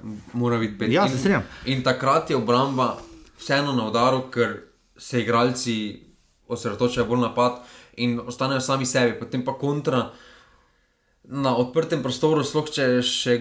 [0.61, 0.93] bit pet.
[0.93, 1.43] ja in, se strinjam.
[1.67, 2.97] In takrat je obramba
[3.39, 4.57] vseeno na udaru, ker
[4.97, 5.77] se igralci
[6.49, 7.53] osredotočajo bolj na napad
[8.01, 10.09] in ostanejo sami sebi, potem pa kontra
[11.25, 13.39] na odprtem prostoru, sloh če še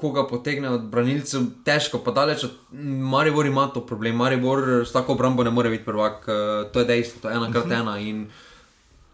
[0.00, 2.46] koga potegne od branilcev, težko, pa daleč.
[3.10, 6.84] Marijo ima to problem, Marijo s tako obrambo ne more biti prvak, eh, to je
[6.84, 7.72] dejstvo, to je ena krat mhm.
[7.80, 7.98] ena.
[7.98, 8.26] In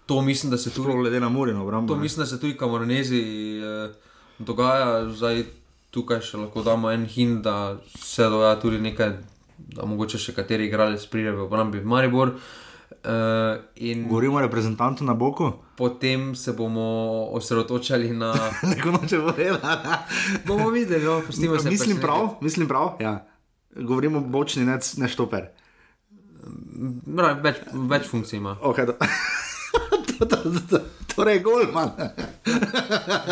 [0.06, 0.86] to mislim, da se tudi.
[0.90, 1.92] Zelo glede na more, na obrambo.
[1.92, 2.02] To ne.
[2.02, 3.22] mislim, da se tudi kamornezi
[3.64, 3.90] eh,
[4.38, 5.44] dogaja, zdaj
[5.90, 9.12] tukaj še lahko damo en hin, da se dogaja tudi nekaj,
[9.78, 12.30] da mogoče še kateri igralec pride v obrambi v Marijo.
[12.30, 12.42] Uh,
[13.02, 14.04] eh, in...
[14.10, 16.84] Govorimo o reprezentantu na boku potem se bomo
[17.30, 18.34] osredotočali na.
[18.76, 19.88] Neko noče povedati.
[20.46, 21.70] bomo videli, opustimo no, se.
[21.70, 22.96] Mislim prav, mislim prav.
[23.00, 23.26] Ja.
[23.76, 25.44] Govorimo o bočni, ne, ne štoper.
[26.10, 28.56] Mm, no, več, več funkcij ima.
[28.62, 28.92] Okay, to.
[30.26, 30.78] to, to, to, to.
[31.16, 31.90] Torej, golman.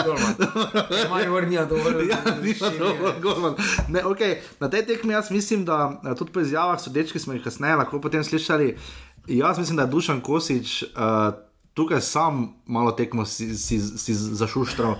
[0.04, 1.52] golman.
[1.52, 1.64] Ja,
[3.24, 3.54] golman.
[3.88, 4.40] Ne, okay.
[4.60, 7.76] Na tej tekmi jaz mislim, da eh, tudi po izjavah sodeč, ki smo jih kasneje
[7.80, 8.70] lahko potem slišali,
[9.28, 10.78] jaz mislim, da je Dušan Kosič.
[10.94, 11.36] Uh,
[11.74, 14.88] tukaj sam malo tekmo si, si, si zašuštro.
[14.90, 14.96] Uh,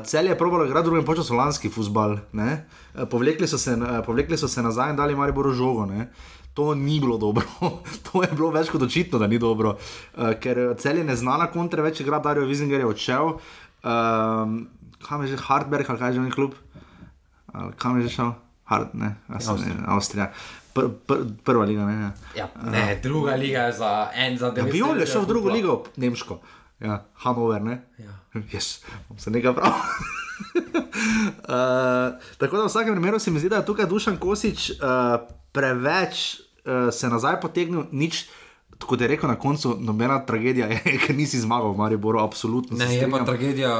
[0.00, 2.18] eh, cel je probal igrati drugi počas slovanski futbal.
[2.34, 5.86] Eh, povlekli so, se, eh, povlekli so se nazaj in dali Mariboru žogo.
[5.86, 6.10] Ne?
[6.54, 7.46] To ni bilo dobro,
[8.10, 11.82] to je bilo več kot očitno, da ni dobro, uh, ker cel je neznana kontra,
[11.82, 13.32] več igra Darijo Vizinger je odšel.
[13.84, 14.52] Um,
[15.04, 16.54] kam je že Hardberg, ali kaj že je on klub?
[17.78, 18.30] Kam je že šel?
[18.70, 19.82] Hard, ne, ja, Avstrija.
[19.96, 20.30] Avstrija
[20.74, 21.86] pr, pr, prva liga.
[21.86, 24.64] Ne, ja, ja ne uh, druga liga je za en, za dva.
[24.66, 26.40] Ja, Bijol je šel v drugo ligo, nemško,
[26.80, 27.62] ja, Hanover.
[27.62, 27.82] Ne?
[27.98, 28.10] Ja,
[28.52, 29.66] yes, bom se nekaj prav.
[29.70, 29.76] uh,
[32.38, 34.86] tako da v vsakem primeru se mi zdi, da je tukaj Dušan Kosič uh, eh,
[35.52, 38.24] preveč uh, se nazaj potegnil, nič.
[38.78, 42.76] Tako je rekel na koncu, nobena tragedija je, ker nisi zmagal v Mariboru, absolutno.
[42.76, 43.74] Ne, je pa tragedija.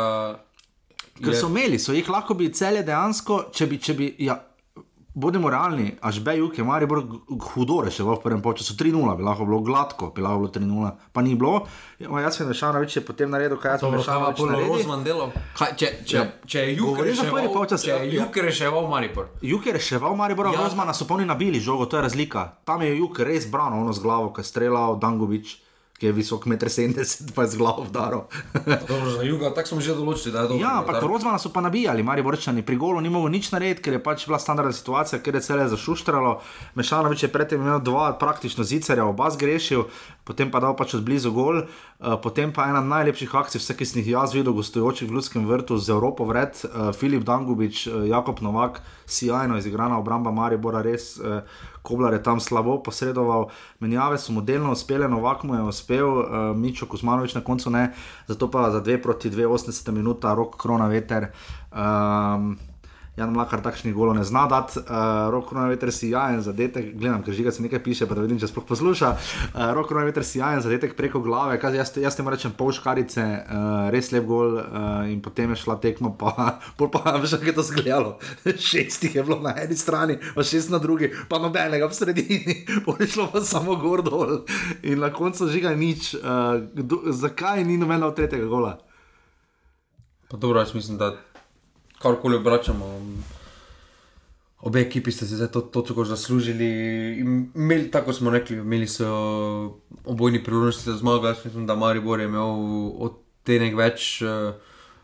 [1.14, 4.35] Ker so imeli, so jih lahko bili cele dejansko, če bi, če bi, ja,
[5.14, 7.07] Bodimo realni, až Bejuk je Maribor
[7.55, 10.50] hudo reševal v prvem času, 3-0, bi lahko bilo gladko, bi lahko bilo
[10.90, 11.70] 3-0, pa ni bilo.
[12.03, 14.11] Ja, jaz sem rešil, več je potem naredil, kaj sem rešil.
[14.11, 15.31] Ja, pa je Rozman delo.
[15.79, 16.24] Če, če, ja.
[16.42, 18.27] če je Juk reševal, počas, če je ja.
[18.27, 19.31] Juk reševal Maribor.
[19.38, 20.66] Juk je reševal Maribor, ja.
[20.66, 22.48] Rozman so polni nabili žogo, to je razlika.
[22.66, 25.61] Tam je Juk res branil ono z glavo, kaj strelal Dangovič
[26.05, 28.29] ki je visok 1,70 m, pa je z glavom daro.
[29.17, 30.61] Na jugu, tako smo že določili.
[30.61, 33.97] Ja, ampak Rozmana so pa nabijali, mari vrčani, pri golu ni mogel nič narediti, ker
[33.97, 36.37] je pač bila standardna situacija, ker je celje zašuštralo.
[36.77, 39.87] Mešalo je predtem imel dva praktično zicerja, oba zgrešil,
[40.29, 41.64] potem pa dal pač od blizu gol.
[41.64, 45.47] Eh, potem pa ena najlepših akcij, vse, ki sem jih jaz videl, gostujoči v Ljudskem
[45.49, 51.14] vrtu z Evropo vred, eh, Filip Dangubič, eh, Jakob Novak, sijajno izigrana obramba Maribora, res.
[51.85, 53.49] Koblar je tam slabo posredoval,
[53.81, 57.90] menjave so mu delno uspele, novak mu je uspel, uh, Mičo Kusmanovič na koncu ne,
[58.27, 61.27] zato pa za 2 proti 2, 80 minuta, rok, krona, veter.
[61.77, 62.57] Um,
[63.16, 67.20] Jan Mlaka takšnih golov ne zna dati, uh, rok na veter si jajen zadetek, gledam,
[67.22, 69.09] ker žiga se nekaj piše, pa da vidim, če sploh posluša.
[69.55, 72.72] Uh, rok na veter si jajen zadetek preko glave, Kaj, jaz, jaz temu rečem pol
[72.74, 77.37] škarice, uh, res lep gol uh, in potem je šla tekmo, pa pol pa veš,
[77.38, 78.11] kako je to zgledalo.
[78.68, 82.98] Šestih je bilo na eni strani, pa šest na drugi, pa nobenega v sredini, pol
[82.98, 84.40] je šlo pa samo gor dol
[84.90, 86.16] in na koncu žiga nič.
[86.18, 88.74] Uh, kdo, zakaj ni nobenega od tretjega gola?
[90.27, 91.14] Pa dobro, jaz mislim, da
[92.05, 92.87] karkoli obračamo.
[94.64, 96.67] Obe ekipi ste se za to točko zaslužili.
[97.55, 99.09] Imeli, tako smo rekli, imeli so
[100.05, 101.27] obojni priložnosti za zmago.
[101.29, 102.51] Jaz mislim, da Maribor je imel
[103.03, 103.12] od
[103.45, 104.53] te nek več eh,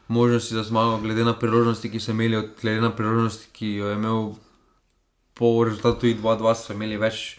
[0.08, 3.96] možnosti za zmago, glede na priložnosti, ki so imeli, glede na priložnosti, ki jo je
[3.98, 4.32] imel
[5.34, 7.38] po rezultatu 2-2, so imeli več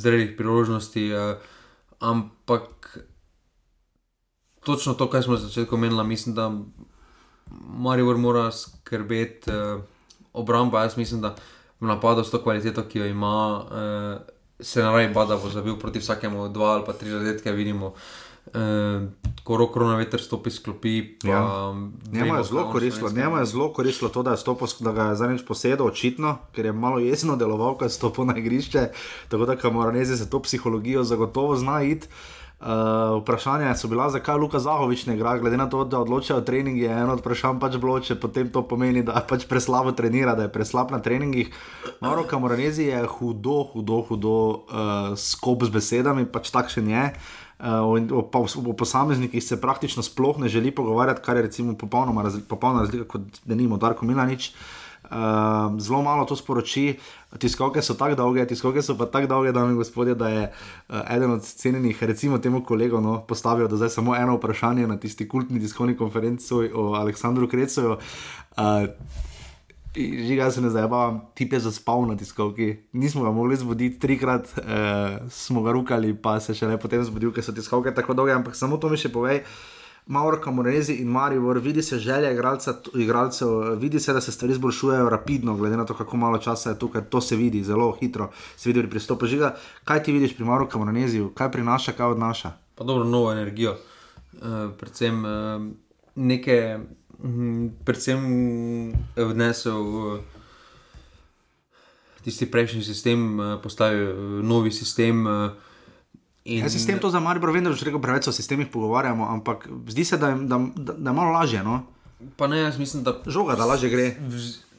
[0.00, 1.04] zrelih priložnosti.
[1.12, 1.60] Eh,
[2.00, 2.96] ampak
[4.64, 6.48] točno to, kar smo začetku menili, mislim, da
[7.78, 9.82] Maribor mora skrbeti skrbeti uh, eh,
[10.32, 10.82] obramba.
[10.86, 11.34] Jaz mislim, da
[11.80, 13.32] v napadu s to kvaliteto, ki jo ima,
[13.64, 14.20] uh,
[14.60, 17.52] se naravi bada, bo zabil proti vsakemu dva ali pa tri zadetke.
[17.54, 17.92] Vidimo,
[18.46, 18.62] uh,
[19.46, 20.96] ko roko na veter stopi sklopi.
[21.24, 21.38] Ja.
[22.12, 22.38] Njema
[23.38, 26.98] je zelo koristilo to, da je, stopo, da je zanič posedel, očitno, ker je malo
[26.98, 28.88] jezno deloval, ko je stopil na igrišče.
[29.28, 32.08] Tako da, kamor ne zezi za to psihologijo, zagotovo zna iti.
[32.60, 32.66] Eh,
[33.22, 36.88] vprašanje so bila, zakaj Luka Zahovič ne igra, glede na to, da odločajo treningi.
[36.90, 40.50] Eno od vprašanj pač bilo, če potem to pomeni, da pač preslabo trenira, da je
[40.50, 41.52] preslab na treningih.
[42.02, 47.04] Moro Kamoranezi je hudo, hudo, hudo uh, skop z besedami, pač takšen je.
[47.62, 47.94] Eh, o,
[48.26, 52.82] o, o posameznikih se praktično sploh ne želi pogovarjati, kar je recimo popolnoma razlika, popolno
[52.82, 54.50] razlika kot da nimamo Darko Milanič.
[54.50, 56.98] Uh, Um, zelo malo to sporoči.
[57.38, 60.42] Tiskalke so tako dolge, tiskalke so pa tako dolge, dame in gospodje, da je
[60.88, 65.28] uh, eden od cenjenih, recimo temu kolegu, no, postavil zdaj samo eno vprašanje na tisti
[65.28, 67.96] kultni tiskovni konferenci o Aleksandru Krecu.
[68.56, 68.92] Eh,
[69.98, 72.76] Že ga se ne zabavam, ti je zaspal na tiskovki.
[72.92, 77.32] Nismo ga mogli zbuditi, trikrat eh, smo ga rukali, pa se še ne potem zbudil,
[77.34, 78.32] ker so tiskovke tako dolge.
[78.36, 79.40] Ampak samo to mi še povej.
[79.40, 79.77] Eh,
[80.08, 82.32] Maurka, Morezi in Marijo, vidi se želje
[82.94, 86.78] igralcev, vidi se, da se stvari zboljšujejo rapidno, glede na to, kako malo časa je
[86.78, 89.54] tukaj, to se vidi zelo hitro, se vidi pri pristopu žiga.
[89.84, 92.52] Kaj ti vidiš pri Maurku, Morezi, kaj prinaša, kaj odnaša?
[92.74, 93.76] Pa dobro, novo energijo,
[94.32, 94.40] e,
[94.78, 95.58] predvsem e, eh,
[96.14, 96.78] nekaj,
[97.24, 98.20] mhm, predvsem
[99.16, 99.84] vnesel.
[102.24, 104.00] Tisti prejšnji sistem, eh, postavi
[104.42, 105.22] novi sistem,
[106.48, 106.64] In...
[106.64, 109.28] Jaz se s tem to za Maribor vem, da že rekel, preveč o sistemih pogovarjamo,
[109.36, 110.56] ampak zdi se, da je, da,
[110.96, 111.60] da je malo lažje.
[111.62, 111.84] No?
[112.40, 114.16] Pa ne, jaz mislim, da žoga, da lažje gre.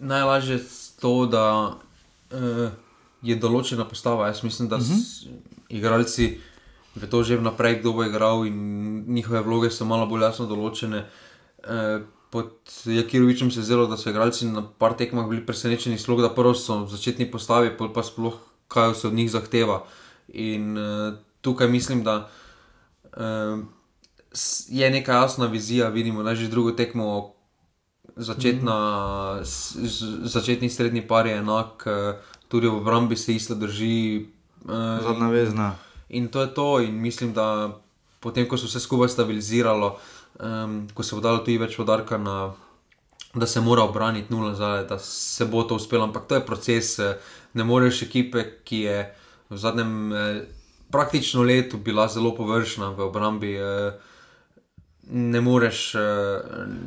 [0.02, 0.64] Najlažje je
[1.00, 1.44] to, da
[1.78, 2.70] uh,
[3.22, 4.32] je določena postava.
[4.34, 5.38] Jaz mislim, da so uh -huh.
[5.70, 6.42] igralci
[6.98, 8.58] vedo že vnaprej, kdo bo igral in
[9.14, 11.06] njihove vloge so malo bolj jasno določene.
[11.70, 12.52] Uh, pod
[12.86, 16.54] Jakirovičem se je zelo, da so igralci na par tekmah bili presenečeni, slog, da prvo
[16.56, 18.34] so v začetni postavi, pa sploh
[18.68, 19.84] kaj se od njih zahteva.
[20.34, 22.30] In, uh, tukaj mislim, da
[23.04, 23.60] uh,
[24.68, 25.90] je neka jasna vizija.
[25.90, 27.34] Vidimo, da že drugo tekmo,
[28.16, 29.08] začetna,
[29.42, 29.46] mm.
[29.46, 32.16] z, začetni srednji par je enak, uh,
[32.48, 34.26] tudi v obrambi se isto drži.
[34.64, 35.76] Uh, Zadnja vezna.
[36.10, 37.78] In to je to, in mislim, da
[38.20, 39.94] potem, ko so vse skupaj stabiliziralo,
[40.44, 42.40] um, ko se bo dalo tudi več podarka na.
[43.34, 46.88] Da se mora obraniti nula zadaj, da se bo to uspelo, ampak to je proces.
[47.00, 47.20] Eh,
[47.54, 48.96] ne moreš ekipe, ki je
[49.54, 49.92] v zadnjem
[50.92, 53.56] praktično leto bila zelo površna v obrambi.
[53.58, 53.92] Eh,
[55.12, 56.40] ne moreš, eh,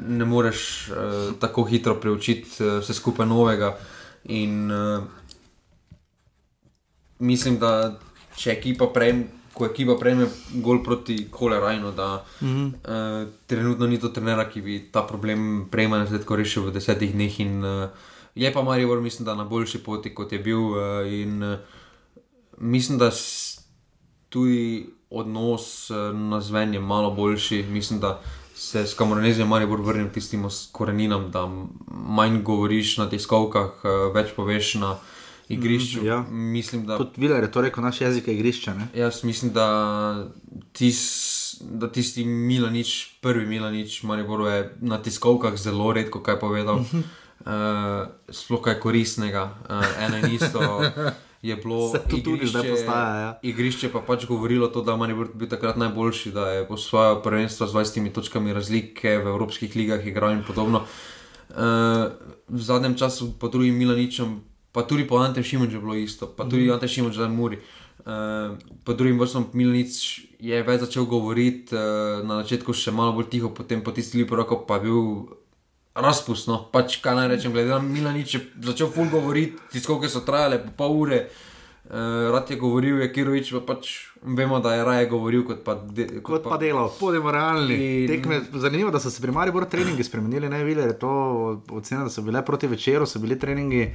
[0.08, 0.92] ne moreš eh,
[1.40, 2.46] tako hitro preučiti
[2.80, 3.78] vse skupaj novega.
[4.24, 4.70] In,
[7.18, 7.98] mislim, da
[8.36, 9.24] če ekipa prejme.
[9.52, 10.26] Ko ekipa prejme
[10.64, 12.66] gol proti Kolerajnu, da mm -hmm.
[13.22, 17.12] uh, trenutno ni to trener, ki bi ta problem prejme na svetu rešil v desetih
[17.12, 17.40] dneh.
[17.40, 17.88] In, uh,
[18.34, 20.58] je pa Marijo, mislim, da na boljši poti, kot je bil.
[20.58, 20.76] Uh,
[21.12, 21.54] in, uh,
[22.58, 23.10] mislim, da
[24.32, 27.64] tudi odnos eh, na zven je malo boljši.
[27.70, 28.20] Mislim, da
[28.54, 31.48] se s kamornezijo malo bolj vrnem k tistim koreninam, da
[31.90, 34.96] manj govoriš na tiskovkah, eh, več poveš na
[35.48, 36.02] igrišču.
[36.02, 36.24] Mm, ja.
[36.30, 38.74] mislim, da, Kot vidiš, je to rekel naš jezik igrišča.
[38.74, 38.88] Ne?
[39.00, 40.28] Jaz mislim, da,
[40.72, 46.76] tis, da tisti Milanič, prvi Milanič, Mariboru je na tiskovkah zelo redko kaj povedal.
[46.80, 46.98] Uh, mhm.
[46.98, 50.80] eh, Splošno je koristnega, uh, eno in isto
[51.42, 51.92] je bilo
[52.24, 53.38] igrišče, ja.
[53.42, 57.66] igrišče pa pač govorilo, to, da je bil takrat najboljši, da je po svojo prvenstvo
[57.66, 60.84] z 20 točkami razlike v evropskih ligah igral in podobno.
[61.50, 61.56] Uh,
[62.48, 64.40] v zadnjem času, pa tudi Milaničem,
[64.72, 66.72] pa tudi po Ante Šimunču je bilo isto, pa tudi mm.
[66.72, 67.58] Ante Šimunč za Muri.
[67.58, 67.62] Uh,
[68.02, 68.52] eh,
[68.86, 73.50] po drugim vrstom Milanič je več začel govoriti, uh, na začetku še malo bolj tiho,
[73.54, 74.98] potem po tistih lipo roko pa je bil
[75.98, 80.96] razpustno, pač kaj naj rečem, glede na Milanič, začel ful govoriti, tiskovke so trajale pol
[81.04, 84.11] ure, uh, rad je govoril, je Kirovič pa pač.
[84.24, 86.88] Vemo, da je raje govoril kot pa, de, kot kot pa, pa delal.
[87.00, 88.04] Podemo realni.
[88.14, 88.20] In...
[88.52, 90.48] Zanimivo je, da so se pri Mariboru treningi spremenili.
[90.48, 91.10] Ne, videl, to,
[91.70, 93.90] ocena, so bile proti večeru, so bili treningi.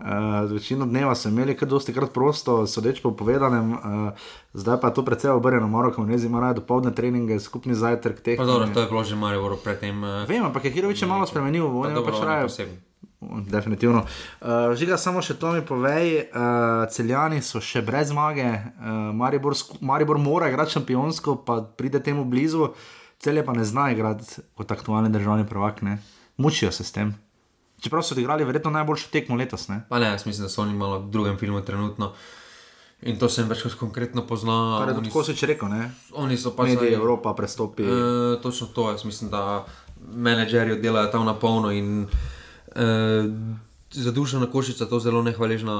[0.00, 0.06] Uh,
[0.52, 4.94] večino dneva so imeli kar dosti krat prosto, sodeč po povedanem, uh, zdaj pa je
[4.94, 8.38] to predvsej obrnjeno, moro, ko ne zima, rade dopoledne treninge, skupni zajtrk teh.
[8.38, 10.04] No, dobro, to je bilo že Mariboru pred tem.
[10.04, 12.68] Uh, Vem, ampak je Hirovič malo spremenil, on je pač raje.
[13.50, 14.02] Definitivno.
[14.40, 14.46] Uh,
[14.78, 16.28] Žiga, samo še to mi povej.
[16.30, 22.22] Uh, celjani so še brez zmage, uh, Maribor, Maribor mora igrati šampionsko, pa pride temu
[22.30, 22.70] blizu,
[23.22, 25.82] celje pa ne zna igrati kot aktualni državni prvak.
[25.82, 25.98] Ne?
[26.38, 27.12] Mučijo se s tem.
[27.82, 29.66] Čeprav so odigrali verjetno najboljšo tekmo letos.
[29.70, 29.80] Ne?
[29.90, 32.12] Pa ne, jaz mislim, da so oni malo v drugem filmu trenutno.
[33.06, 34.86] In to sem več kot konkretno poznal.
[34.94, 35.84] Tako se je rekel, ne?
[36.18, 36.94] Oni so pa že nekaj.
[36.98, 37.86] Evropa prestopi.
[37.86, 39.44] Uh, točno to, jaz mislim, da
[40.06, 41.70] menedžerji delajo tam na polno
[42.78, 43.24] eh,
[43.92, 45.76] za dušo na košicu to zelo nehvaležna,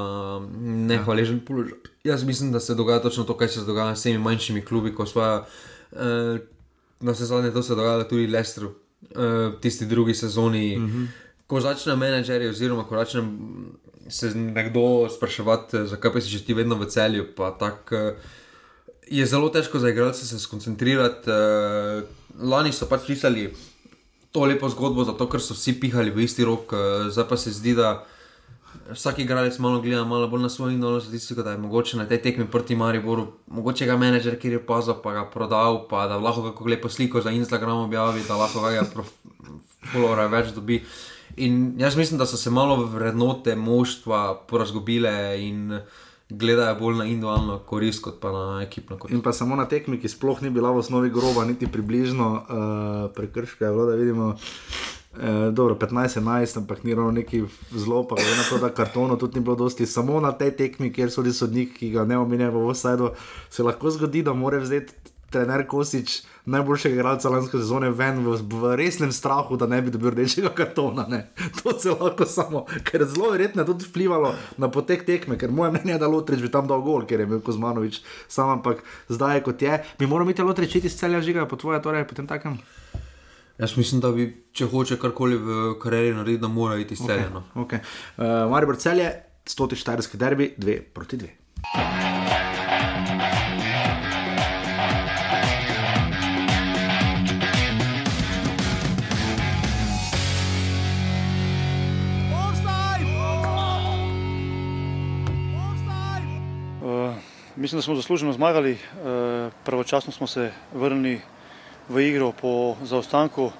[0.62, 1.74] nehvaležen položaj.
[2.04, 5.06] Jaz mislim, da se dogaja točno to, kar se dogaja s temi manjšimi klubi, ko
[5.06, 5.20] so.
[5.22, 6.38] Eh,
[7.00, 8.72] na vse zadnje, to se dogaja tudi v Lestru,
[9.14, 10.76] v eh, tisti drugi sezoni.
[10.76, 11.06] Mm -hmm.
[11.46, 13.22] Ko začne menedžer, oziroma ko začne
[14.08, 17.96] se nekdo spraševati, eh, zakaj si še ti vedno v celju, pa tako.
[17.96, 18.14] Eh,
[19.10, 21.30] je zelo težko za igralce se skoncentrirati.
[21.30, 22.02] Eh,
[22.42, 23.56] lani so pač pisali, da
[24.38, 27.50] to lepo zgodbo, zato ker so vsi pihali v isti rok, eh, zdaj pa se
[27.50, 28.04] zdi, da
[28.94, 32.22] vsak igralec malo gleda, malo bolj na svoj nos, statistiko, da je mogoče na tej
[32.22, 36.44] tekmi proti Mariboru, mogoče ga menedžer, ki je pazil, pa ga prodal, pa da lahko
[36.50, 39.10] kako lepo sliko za Instagram objavi, da lahko ga prof...
[40.30, 40.82] več dobi.
[41.38, 45.78] In jaz mislim, da so se malo vrednote moštva porazgobile in uh,
[46.30, 49.14] gledajo bolj na individualno korist, kot pa na ekipno korist.
[49.16, 52.46] In pa samo na tekmi, ki sploh ni bila v osnovi groba, niti približno uh,
[53.16, 54.34] prekrška je bilo, da vidimo.
[55.18, 57.40] Eh, dobro, 15-11, ampak ni bilo neki
[57.74, 59.86] zelo, pa je bilo na kartonu tudi ni bilo dosti.
[59.86, 63.14] Samo na tej tekmi, kjer so bili sodniki, ki ga ne omenjajo v vsaj do,
[63.50, 64.92] se lahko zgodi, da more vzeti
[65.30, 70.14] trener Kosič, najboljšega igralca lanske sezone, ven v, v resnem strahu, da ne bi dobil
[70.16, 71.04] rečega kartona.
[71.08, 71.20] Ne.
[71.62, 75.74] To se lahko samo, ker zelo verjetno je tudi vplivalo na potek tekme, ker moje
[75.76, 78.80] mnenje je, da Lotrič bi tam dal gol, ker je imel Kozmanovič sam, ampak
[79.12, 79.80] zdaj je kot je.
[80.00, 82.56] Mi moramo biti Lotrič, iz celja žiga, po tvoje, torej po tem takem.
[83.58, 85.48] Jaz mislim, da bi, če hoče karkoli v
[85.82, 87.42] karieri narediti, da mora iti streljeno.
[87.66, 87.98] Okay, okay.
[88.22, 89.10] uh, eh, Mari Brcel je
[89.50, 92.46] 100-40 derbi, 2 proti 2.
[107.58, 108.72] Mislim, da smo zasluženo zmagali.
[108.72, 111.20] Eh, pravočasno smo se vrnili
[111.88, 113.50] v igro po zaostanku.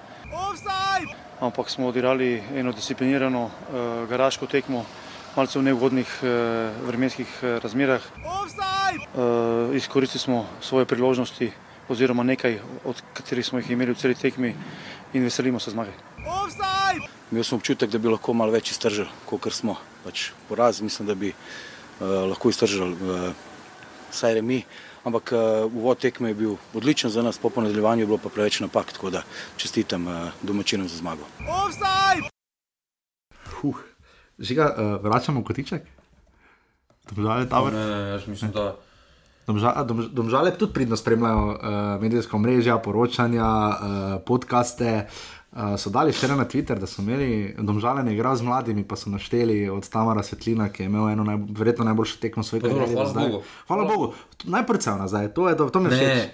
[1.39, 4.85] Ampak smo odirali eno disciplinirano eh, garaško tekmo,
[5.35, 6.27] malce v neugodnih eh,
[6.87, 7.99] vremenskih razmerah.
[9.75, 11.51] Izkoristili smo svoje priložnosti,
[11.89, 14.55] oziroma nekaj, od katerih smo jih imeli v celi tekmi,
[15.13, 15.91] in veselimo se zmage.
[17.31, 19.75] Imeli smo občutek, da bi lahko malo več iztržili, kot smo.
[20.07, 23.35] Pač poraz, mislim, da bi uh, lahko iztržili uh,
[24.13, 24.63] saj remi,
[25.05, 25.37] ampak eh,
[25.77, 29.09] uvod tekme je bil odličen za nas, po ponedeljevanju je bilo pa preveč napak, tako
[29.09, 29.21] da
[29.57, 31.25] čestitam eh, domačinom za zmago.
[31.65, 32.17] Obstaj!
[33.61, 33.75] Huh,
[34.39, 35.81] žiga, eh, vračamo kotiček?
[37.11, 37.73] Domžale, tamer.
[37.73, 38.75] Ne, ne, jaz mislim, da.
[39.47, 41.57] Domžale, domžale tudi pridno spremljajo
[42.01, 43.45] medijsko mrežo, poročanja,
[44.25, 45.07] podkaste.
[45.51, 49.09] Uh, so dali včeraj na Twitter, da so imeli domžaljene igre z mladimi, pa so
[49.09, 52.93] našteli od Tamara Svetlina, ki je imel eno naj, verjetno najboljšo tekmo svojega života.
[52.93, 54.13] Hvala, hvala, hvala, hvala Bogu.
[54.43, 56.29] Najprej sem nazaj, to je to, to mi je všeč.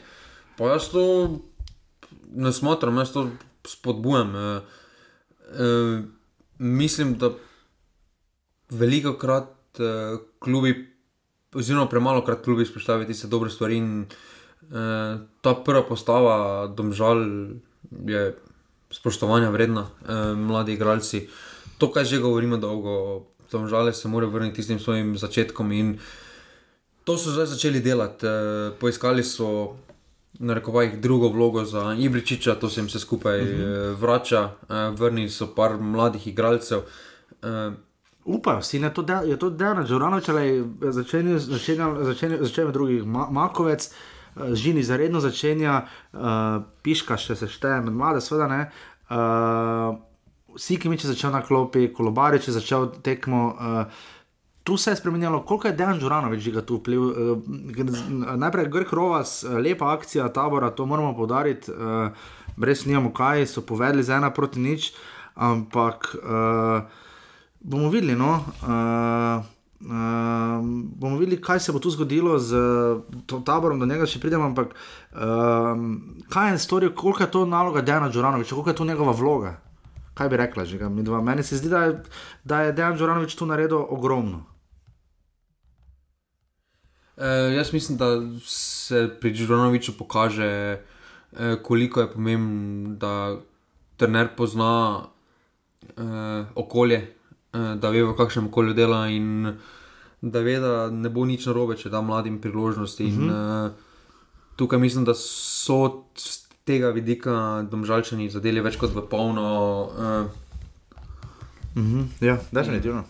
[0.57, 1.03] Pa jaz to
[2.35, 3.23] ne smatram, jaz to
[3.63, 4.35] spodbujam.
[4.35, 5.67] E, e,
[6.59, 7.31] mislim, da
[8.69, 10.75] veliko krat e, klubi,
[11.55, 14.09] oziroma premalo krat klubi spoštovati se dobre stvari in e,
[15.41, 17.23] ta prva postava domžal
[18.11, 18.35] je
[18.95, 21.27] spoštovanja vredna, eh, mladi igralci.
[21.77, 25.71] To, kar že govorimo dolgo, to žal se mora vrniti s tem svojim začetkom.
[25.71, 25.97] In
[27.03, 28.25] to so zdaj začeli delati.
[28.25, 29.75] Eh, poiskali so,
[30.39, 33.95] na reko, drugo vlogo za Ibričiča, to se jim vse skupaj mm -hmm.
[34.01, 36.79] vrača, eh, vrnili so par mladih igralcev.
[37.43, 37.71] Eh,
[38.25, 40.33] Upajo si na to, da je to dejansko, zelo raven, če
[40.91, 43.89] začnejo začne, začne, začne drugi, Ma, Makovec,
[44.53, 46.43] žini zaredno začenja, uh,
[46.83, 48.63] piška še sešteje, med mlade, seveda ne.
[49.09, 50.01] Uh, eh,
[50.57, 53.47] Sikimič je začel na klopi, kolobarič je začel tekmo.
[53.55, 54.03] Uh,
[54.65, 57.11] Tu se je spremenilo, koliko je dejansko Žuranovič že tu vplival.
[58.37, 61.69] Najprej je Grk Rovas, lepa akcija tabora, to moramo podariti,
[62.57, 64.89] brez njemu kaj so povedali za ena proti nič,
[65.37, 66.15] ampak
[67.61, 68.15] bomo videli.
[68.17, 68.41] No.
[69.81, 72.53] Ehm, bomo videli, kaj se bo tu zgodilo z
[73.27, 74.71] to, taborom, do njega še pridem, ampak
[75.11, 75.89] um,
[76.31, 79.51] kaj je storil, koliko je to naloga Dejana Džuranoviča, koliko je to njegova vloga.
[80.15, 81.19] Kaj bi rekla, že mi dva?
[81.21, 81.97] Meni se zdi, da je,
[82.45, 84.45] da je Dejan Džuranovič tu naredil ogromno.
[87.19, 88.07] E, jaz mislim, da
[88.47, 90.79] se pri Džuranoviču pokaže, e,
[91.67, 93.13] koliko je pomembno, da
[93.97, 94.71] trener pozna
[95.83, 97.03] e, okolje,
[97.55, 99.55] Eh, da ve, v kakšnem okolju dela in
[100.21, 103.05] da ve, da ne bo nič narobe, če da mladim priložnosti.
[103.05, 103.15] Uh -huh.
[103.15, 109.49] in, uh, tukaj mislim, da so s tega vidika domžalčani zadeli več kot v polno.
[109.83, 110.25] Uh, eh,
[111.75, 112.01] uh mhm.
[112.01, 112.25] -huh.
[112.25, 113.03] Ja, definitivno.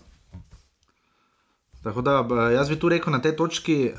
[1.82, 3.98] Tako da, jaz bi tu rekel na tej točki, uh,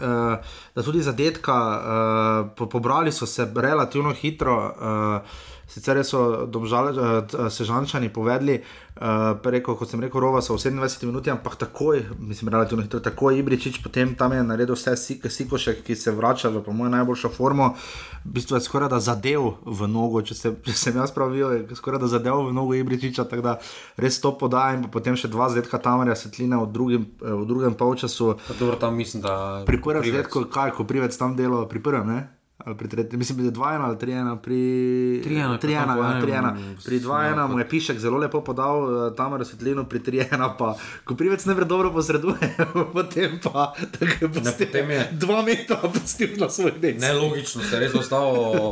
[0.75, 4.69] da tudi zadetka, uh, po, pobrali so se relativno hitro.
[4.81, 5.27] Uh,
[5.67, 8.63] Sicer so eh, eh, sežančani povedali, eh,
[9.43, 13.31] preko, kot sem rekel, rova so v 27 minutah, ampak takoj, mislim, relativno hitro, tako
[13.31, 14.95] je Ibričič, potem tam je naredil vse
[15.29, 17.73] sikošek, ki se vrača v mojo najboljšo formo.
[18.23, 21.75] V bistvu je skoraj da zadev v nogo, če, se, če sem jaz pravil, je
[21.75, 23.57] skoraj da zadev v nogo Ibričiča, tako da
[23.99, 24.87] res to podajem.
[24.91, 28.37] Potem še dva zvedka tamarja svetlina v, drugim, v drugem polčasu.
[29.67, 32.23] Pri prvem zvedku, kaj, ko privec tam delo, pri prvem, ne?
[33.11, 35.35] Mislim, da je 2-1 ali 3-1, pri 3-1.
[35.37, 35.57] Ja,
[36.85, 40.57] pri 2-1 ja, mu je pišek zelo lepo podal, eh, tam je razsvetljeno, pri 3-1
[40.59, 42.33] pa, ko privec ne gre dobro posreduje,
[42.93, 45.09] potem pa tako je.
[45.13, 46.97] 2 metra opustil na svoj del.
[46.99, 48.71] Nelogično, se je res ostalo.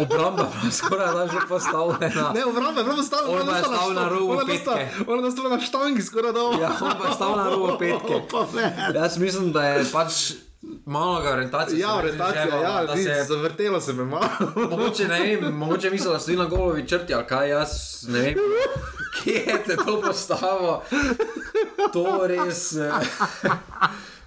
[0.00, 2.32] Obramba, skoraj da že postavljena.
[2.34, 3.42] Ne, obramba, prvo postavljena.
[3.42, 4.88] Ona je stala na robu petke.
[5.12, 6.62] Ona je stala na štangi, skoraj da.
[6.62, 8.20] Ja, ona je stala na robu petke.
[8.94, 10.14] Jaz mislim, da je pač...
[10.86, 11.80] Malo ga orientacije.
[11.80, 13.24] Ja, orientacije, ja, se...
[13.28, 14.26] zavrtelo se me malo.
[14.70, 17.68] Mogoče ne vem, mogoče mislim, da stoji na golovi črti, ali kaj jaz
[18.08, 18.34] ne vem.
[19.22, 20.82] Kje je to postavo?
[21.92, 22.72] To res.
[22.76, 22.92] Eh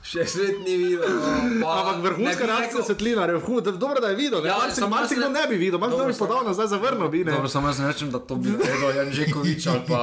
[0.03, 1.15] še svet ni videl.
[1.61, 4.43] No, Ampak vrhunska reakcija svetlina, je hud, dobro, da je videl.
[4.45, 7.07] Ja, Marci, sem marsik ga ne bi videl, malo sem jih podal nazaj za vrno.
[7.13, 10.01] Dobro, samo jaz ne rečem, da to bi vedel Janžekovič ali pa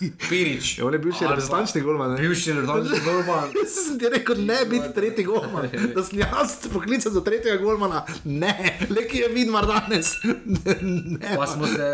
[0.00, 0.78] Pirič.
[0.78, 2.14] Je, ja, on je bivši reprezentantni golman.
[2.16, 3.52] Bivši reprezentantni golman.
[3.60, 5.68] Jaz sem ti rekel, ne biti tretji golman.
[5.98, 8.02] Da sem jaz poklical za tretjega golmana.
[8.24, 8.54] Ne,
[8.88, 10.14] le ki je vidno danes.
[10.24, 10.78] Ne,
[11.20, 11.90] ne, pa, smo se,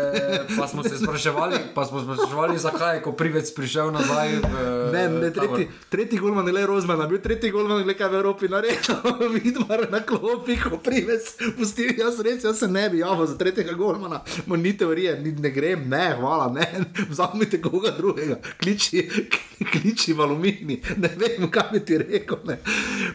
[0.55, 4.37] pa smo se spraševali, pa smo se spraševali, zakaj je, ko privec prišel nazaj.
[4.45, 4.49] V,
[4.95, 7.48] ne, ne, tretji, tretji golman je le Rozman, bil tretji.
[7.51, 8.97] Golman, gleda v Evropi, naredil,
[9.33, 13.73] vidim, na klopi, ko prives, pustil, jaz rečem, jaz se ne bi, ja, za tretjega
[13.73, 16.67] Golmana, mo ni teorije, ni, ne grem, ne, hvala, ne,
[17.13, 19.05] vzamite koga drugega, kliči,
[19.71, 22.59] kliči v alumini, ne vem, kaj bi ti rekel, ne.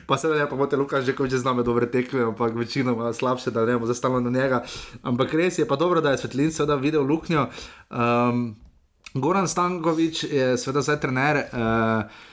[0.06, 2.94] Pa sedaj, ja, pa bote Lukaš, že ko že z nami dobro tekli, ampak večino
[2.94, 4.64] ima slabše, da ne bomo zastavili na njega.
[5.02, 7.46] Ampak res je pa dobro, da je Svetlin seveda videl luknjo.
[7.90, 8.56] Um,
[9.14, 11.44] Goran Stankovič je seveda zdaj trener.
[11.50, 12.30] Uh,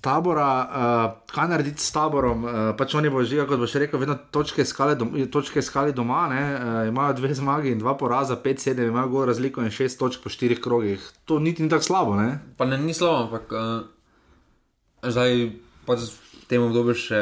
[0.00, 4.16] tabora, uh, kaj narediti s taborom, uh, pač oni bo že, kot boš rekel, vedno
[4.32, 8.60] točke skali, dom točke skali doma, ne, uh, imajo dve zmagi in dva poraza, pet
[8.60, 11.02] sedem, imajo gor razliko in šest točk po štirih krogih.
[11.30, 12.38] To niti ni tako slabo, ne?
[12.58, 15.50] Pa ne, ni slabo, ampak uh, zdaj
[15.88, 16.12] pa z
[16.50, 17.20] tem obdobjem še,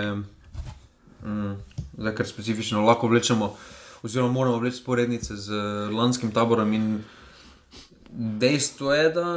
[1.24, 1.54] um,
[1.96, 3.54] zdaj kar specifično, lahko vlečemo,
[4.04, 5.54] oziroma moramo vleči sporednice z
[5.96, 6.88] lanskim taborom in
[8.40, 9.28] dejstvo je, da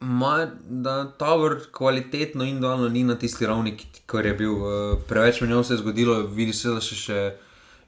[0.00, 3.76] ma, da tovor kvalitetno in dolno ni na tisti ravni,
[4.06, 4.52] kot je bil.
[4.52, 7.20] Eh, preveč menjav se je zgodilo, vidi se, da še, še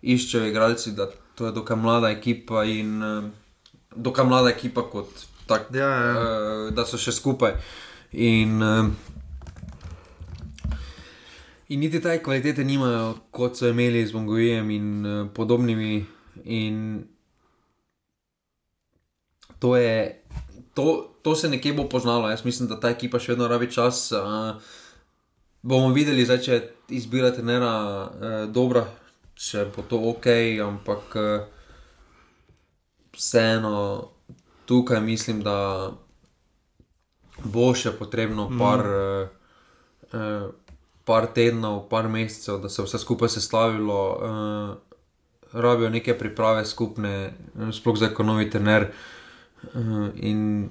[0.02, 3.28] iščejo igralci, da to je dokaj mlada ekipa in eh,
[3.96, 6.00] dokaj mlada ekipa kot tak, ja, ja.
[6.00, 6.16] ja.
[6.16, 7.58] Eh, da so še skupaj.
[8.12, 8.62] In,
[11.68, 15.98] In niti taj kvalitete nimajo, kot so imeli z Mongolijem in uh, podobnimi.
[16.56, 16.78] In
[19.60, 19.98] to je,
[20.72, 20.86] to,
[21.28, 22.30] to se nekje bo poznalo.
[22.30, 24.06] Jaz mislim, da ta ekipa še vedno rabi čas.
[24.16, 24.56] Uh,
[25.62, 26.58] bomo videli, zdaj, če
[26.96, 28.84] izbira tenera uh, eh, dobra,
[29.36, 30.28] če bo to ok,
[30.64, 32.22] ampak uh,
[33.16, 33.74] vseeno
[34.70, 35.56] tukaj mislim, da
[37.44, 38.62] bo še potrebno mhm.
[38.62, 38.88] par.
[38.88, 39.36] Mm.
[40.08, 40.66] Uh,
[41.08, 44.98] par tednov, par mesecev, da se vse skupaj sestavilo, uh,
[45.56, 47.14] rabijo neke priprave skupne,
[47.72, 48.84] sploh za ekonomijo, ter ter
[49.70, 50.68] uh, in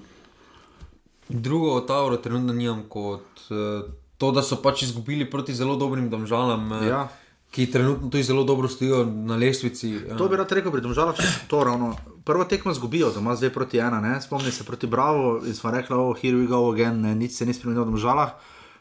[1.30, 3.22] Drugo od Tavra trenutno nimam kot
[3.52, 3.84] eh,
[4.18, 6.74] to, da so pač izgubili proti zelo dobrim državam.
[6.74, 7.08] Eh, ja.
[7.52, 9.96] Ki trenutno tudi zelo dobro stojijo na lestvici.
[9.96, 10.18] Eh.
[10.18, 11.96] To bi rad rekel, predvsem žal, če to ravno.
[12.26, 14.22] Prvo tekmo zgubijo, doma zdaj proti ena, ne?
[14.22, 17.46] spomni se proti Bravo in smo rekli: oh, here we go again, ne, nič se
[17.46, 18.32] ni spremenilo v žalah.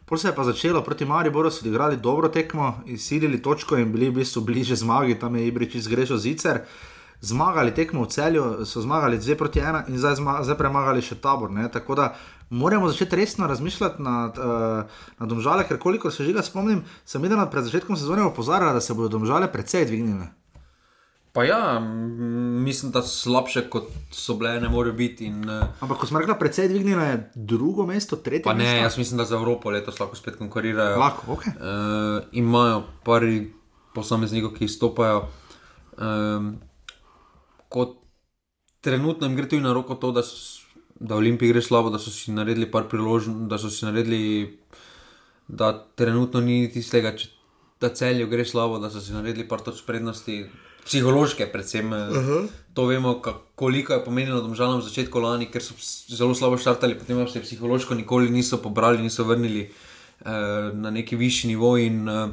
[0.06, 3.92] Pol se je pa začelo proti Mariju, bodo so odigrali dobro tekmo, izsilili točko in
[3.92, 6.60] bili v bistvu bliže zmagi, tam je Ibrič izgrešil zicer.
[7.20, 11.50] Zmagali tekmo v celju, so zmagali 2 proti 1 in zdaj, zdaj premagali še tabor.
[11.50, 11.64] Ne?
[11.72, 12.10] Tako da
[12.50, 14.84] moramo začeti resno razmišljati nad, uh,
[15.18, 18.80] nad domžale, ker kolikor se že ga spomnim, sem videl pred začetkom sezone opozarjati, da
[18.80, 20.28] se bodo domžale precej dvignile.
[21.32, 21.80] Pa ja,
[22.64, 25.24] mislim, da so slabše kot so bile, ne more biti.
[25.26, 28.52] In, eh, Ampak, ko smo rekli, da je precej dvignjeno, je drugo mesto, tretje.
[28.54, 28.76] Ne, mesto.
[28.82, 30.96] jaz mislim, da za Evropo letos lahko spet konkurirajo.
[30.98, 31.46] Lahko, ok.
[31.46, 33.22] E, eh, imajo par
[33.94, 35.26] posameznikov, ki izstopajo.
[35.98, 36.04] E,
[37.68, 37.96] kot
[38.80, 40.65] trenutno jim gre tudi na roko to, da so
[41.00, 44.56] da v Olimpiji gre slabo, da so si naredili par priložnosti, da so si naredili,
[45.48, 47.28] da trenutno ni tistega, če,
[47.80, 50.38] da celju gre slabo, da so si naredili par točk prednosti,
[50.86, 51.92] psihološke, predvsem.
[51.92, 52.48] Uh eh, -huh.
[52.74, 53.20] To vemo,
[53.54, 55.74] koliko je pomenilo domžalam v začetku lani, ker so
[56.16, 59.62] zelo slabo štartali, potem se psihološko nikoli niso pobrali, niso vrnili
[60.20, 60.26] uh,
[60.78, 61.76] na neki višji nivo.
[61.78, 62.30] In, uh,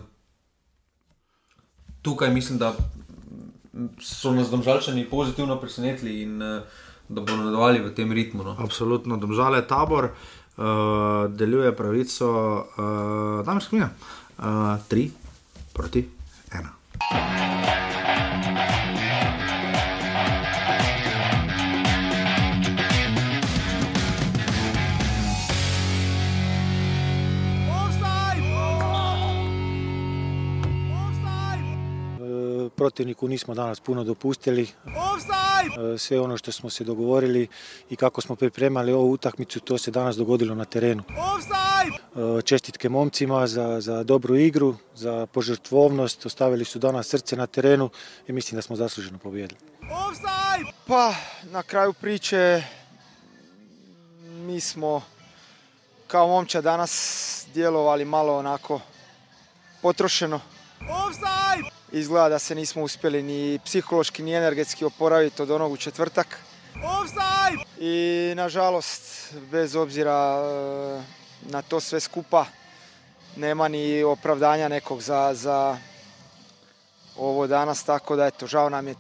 [2.02, 2.76] tukaj mislim, da.
[4.02, 6.62] So nas domačani pozitivno presenetili, in uh,
[7.14, 8.42] da bomo nadaljevali v tem ritmu.
[8.44, 8.54] No.
[8.60, 13.90] Absolutno, domžale je tabor, uh, deluje pravico, uh, eh, da imaš kmija.
[13.90, 14.46] Uh, eh,
[14.90, 15.10] tri
[15.74, 16.08] proti
[16.52, 16.74] ena.
[32.84, 34.64] protivniku nismo danas puno dopustili.
[34.64, 37.48] E, sve ono što smo se dogovorili
[37.90, 41.04] i kako smo pripremali ovu utakmicu, to se danas dogodilo na terenu.
[41.08, 47.90] E, čestitke momcima za, za dobru igru, za požrtvovnost, ostavili su danas srce na terenu
[48.28, 49.60] i mislim da smo zasluženo pobijedili.
[50.88, 51.14] Pa,
[51.52, 52.64] na kraju priče
[54.28, 55.02] mi smo
[56.08, 56.94] kao momča danas
[57.54, 58.82] djelovali malo onako
[59.82, 60.40] potrošeno
[60.90, 61.64] Offside!
[61.92, 66.40] Izgleda da se nismo uspjeli ni psihološki ni energetski oporaviti od onog u četvrtak.
[67.02, 67.64] Offside!
[67.80, 71.04] I nažalost, bez obzira e,
[71.42, 72.46] na to sve skupa,
[73.36, 75.78] nema ni opravdanja nekog za, za
[77.18, 78.96] ovo danas, tako da eto, žao nam je,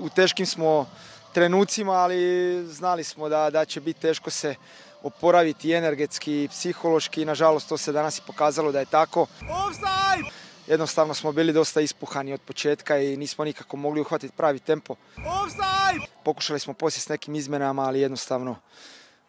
[0.00, 0.86] u teškim smo
[1.32, 4.54] trenucima, ali znali smo da, da će biti teško se
[5.02, 9.26] oporaviti energetski i psihološki i nažalost to se danas i pokazalo da je tako.
[9.50, 10.43] Offside!
[10.68, 14.94] Enostavno smo bili dosta ispuhani od početka i nismo nikako mogli uhvatiti pravi tempo.
[15.42, 16.06] Offside!
[16.24, 18.56] Pokušali smo poslije s nekim izmenama, ali jednostavno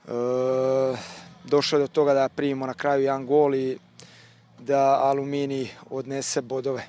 [0.05, 0.09] e,
[1.43, 3.77] došlo je do toga da primimo na kraju jedan gol i
[4.59, 6.85] da Alumini odnese bodove.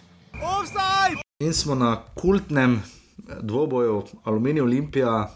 [0.60, 1.22] Offside!
[1.38, 2.82] In smo na kultnem
[3.42, 5.30] dvoboju Aluminij Olimpija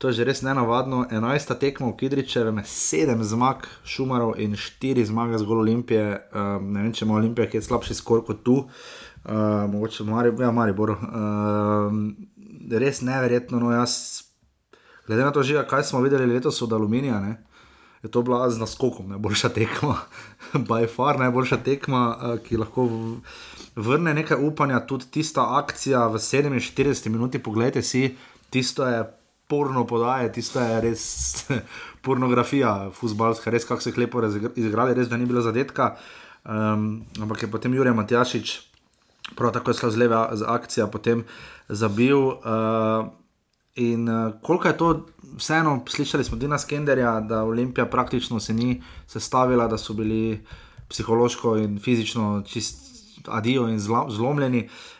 [0.00, 1.04] To je že res nenavadno.
[1.12, 6.24] 11 tekmo v Kidričevem, 7 zmag Šumarov in 4 zmage zgolj Olimpije.
[6.32, 10.40] Um, ne vem, če ima Olimpija kaj slabši skor kot tu, um, mogoče Maribor.
[10.40, 10.94] Ja, Maribor.
[11.04, 11.98] Um,
[12.72, 14.24] res neverjetno, no jaz,
[15.04, 17.34] glede na to, živa, kaj smo videli letos od Aluminija, ne,
[18.04, 19.96] je to bila z naskokom najboljša tekma,
[20.68, 22.88] by far najboljša tekma, eh, ki lahko.
[22.88, 23.02] V...
[23.76, 27.38] Vrne nekaj upanja, tudi tista akcija v 47 minuti.
[27.42, 28.08] Poglejte si,
[28.50, 29.04] tisto je
[29.50, 31.02] porno podaje, tista je res
[32.06, 34.22] pornografija, futbalska, res kako se je lepo
[34.54, 35.94] izigrali, res da ni bilo zadetka.
[36.46, 36.84] Um,
[37.20, 38.52] ampak je potem Jurek Matjašič,
[39.36, 41.24] prav tako je šlo z leve za akcijo, potem
[41.68, 42.18] zabil.
[42.44, 43.10] Uh,
[43.80, 44.88] in uh, koliko je to,
[45.40, 48.78] vseeno, slišali smo Dina Skenderja, da Olimpija praktično se ni
[49.08, 50.38] sestavila, da so bili
[50.90, 54.66] psihološko in fizično čist adijo in zlo, zlomljeni.
[54.68, 54.99] Uh,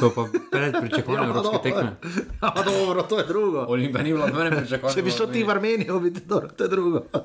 [0.00, 1.80] so pa predpričakovane ja, evropske tekme.
[1.82, 2.06] Ampak
[2.56, 3.58] ja, dobro, to je drugo.
[3.68, 4.94] Olimpija ni bila nobene pričakovane.
[4.94, 7.02] Če bi šel ti v Armenijo, bi to bilo drugo.
[7.12, 7.18] uh,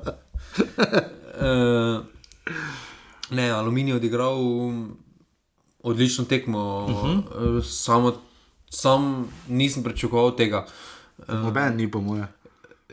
[3.30, 4.36] ne, Aluminij je odigral
[5.82, 7.16] odlično tekmo, uh -huh.
[7.16, 7.24] uh,
[7.64, 8.14] samo
[8.70, 10.66] sam nisem pričakoval tega.
[11.28, 12.26] Eh, Noben uh, ni po moje.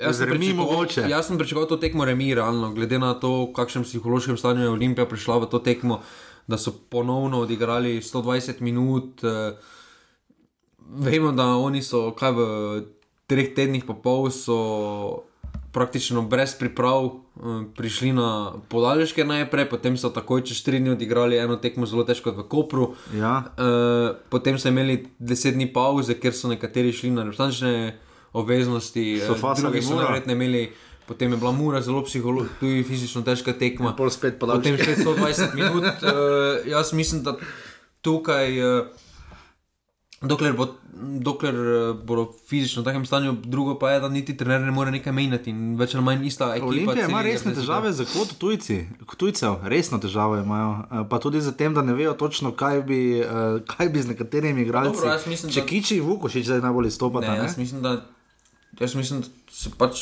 [0.03, 3.83] Jaz sem, pričakoval, jaz sem pričakoval to tekmo remi, realno, glede na to, v kakšnem
[3.83, 5.93] psihološkem stanju je Olimpija prišla v to tekmo.
[5.95, 5.99] Uh,
[6.47, 9.23] da so ponovno odigrali 120 minut.
[9.23, 9.57] Eh,
[10.89, 12.43] vemo, da oni so kaj v
[13.29, 15.21] treh tednih, pa pol so
[15.73, 21.37] praktično brez priprav eh, prišli na podaljške najprej, potem so takoj čez tri dni odigrali
[21.37, 22.93] eno tekmo zelo težko v Kopru.
[23.13, 23.41] Ja.
[23.57, 27.95] Eh, potem so imeli deset dni pauze, ker so nekateri šli na neustančne
[28.35, 30.63] obveznosti, so pa tudi drugi, ki so najverjetneje imeli.
[31.07, 33.89] Potem je bila mura zelo psihološka, tudi fizično težka tekma.
[33.93, 34.53] Ja, pol spet pa da.
[34.57, 35.83] Potem še 120 minut.
[36.01, 37.35] Uh, jaz mislim, da
[38.01, 38.87] tukaj, uh,
[40.25, 40.71] dokler, bo,
[41.21, 44.89] dokler uh, bodo fizično v takem stanju, drugo pa je, da niti trener ne more
[44.95, 46.71] nekaj menjati in več ali manj ista ekipa.
[46.73, 50.71] Olimpija ima resne težave za kot tujci, kot tujcev, resno težave imajo.
[50.89, 54.15] Uh, pa tudi za tem, da ne vejo točno, kaj bi, uh, kaj bi z
[54.15, 54.95] nekaterimi igrali.
[55.45, 55.67] Če da...
[55.69, 57.21] kiči v uko, še zdaj najbolj stopa.
[57.21, 57.93] Ne,
[58.79, 59.99] Jaz mislim, da se pač.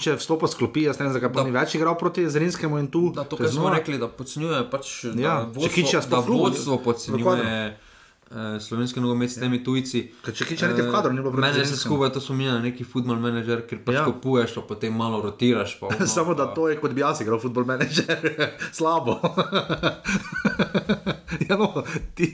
[0.00, 2.88] Če je vstopil s klopi, jaz ne vem, zakaj ni več igral proti Zrinskemu in
[2.92, 3.06] tu.
[3.16, 4.60] Da, to, kar smo rekli, da podcenjuje.
[4.72, 4.90] Pač,
[5.22, 7.62] ja, vodstvo, če kičas, da vodstvo podcenjuje.
[8.34, 9.64] Eh, slovenski nogomet s temi ja.
[9.64, 10.12] tujci.
[10.28, 14.04] Eh, mene se skupaj, to smo mi na neki futbol menedžer, ker pač ja.
[14.06, 15.74] kupuješ, pa potem malo rotiraš.
[15.80, 16.06] Pa, pa.
[16.06, 18.30] Samo da to je kot bi jaz igral futbol menedžer,
[18.78, 19.16] slabo.
[21.48, 21.72] ja, no,
[22.14, 22.30] ti,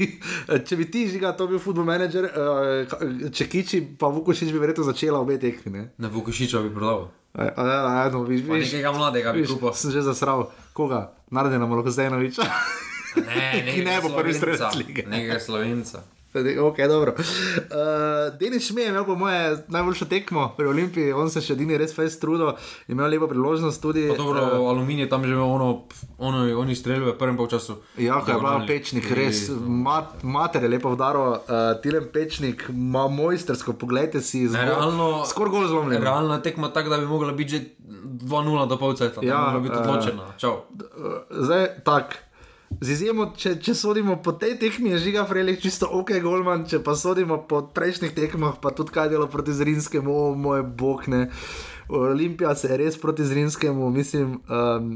[0.69, 4.61] če bi ti žiga, to bi bil futbol menedžer, eh, če kiči, pa Vukošič bi
[4.61, 5.87] verjetno začela obe tekmi.
[5.97, 7.09] Na Vukošiča bi prodal.
[7.37, 8.53] Ja, no, vi že.
[8.53, 9.73] Nekega mladega bi kupil.
[9.73, 10.45] Sem že zasral,
[10.77, 11.07] koga?
[11.33, 12.45] Narde nam lahko zdaj noviča.
[13.25, 15.05] Ne, ki ne bo prvi strelec lige.
[15.09, 16.01] Nekega slovenca.
[16.61, 17.15] Ok, dobro.
[17.19, 21.79] Uh, Denis Šmij je imel po moje najboljšo tekmo pri Olimpiji, on se še dini
[21.81, 22.51] res fez trudo,
[22.93, 24.03] imel lepo priložnost tudi.
[24.11, 25.69] Pa dobro, uh, aluminij je tam že imel ono,
[26.19, 27.79] ono, oni streljajo v prvem polčasu.
[27.97, 29.79] Ja, kaj je bilo pečnik, res, no.
[29.87, 35.55] mat, mater je lepo vdaro, uh, eh, tilem pečnik, ma mojstersko, poglejte si, zelo skoraj
[35.57, 36.05] gol zlomljen.
[36.05, 37.65] Realna tekma tako, da bi mogla biti že
[38.27, 40.29] 2-0 do polca, da ja, bi bila eh, odločena.
[40.45, 42.23] Uh, zdaj tako.
[42.81, 46.83] Z izjemo, če, če sodimo po tej tekmi, je žiga Frelih čisto ok, Golman, če
[46.85, 51.23] pa sodimo po prejšnjih tekmah, pa tudi kaj delo proti Zrinskemu, o moj bog, ne.
[51.95, 54.35] Olimpija se je res proti Zrinskemu, mislim.
[54.53, 54.91] Um,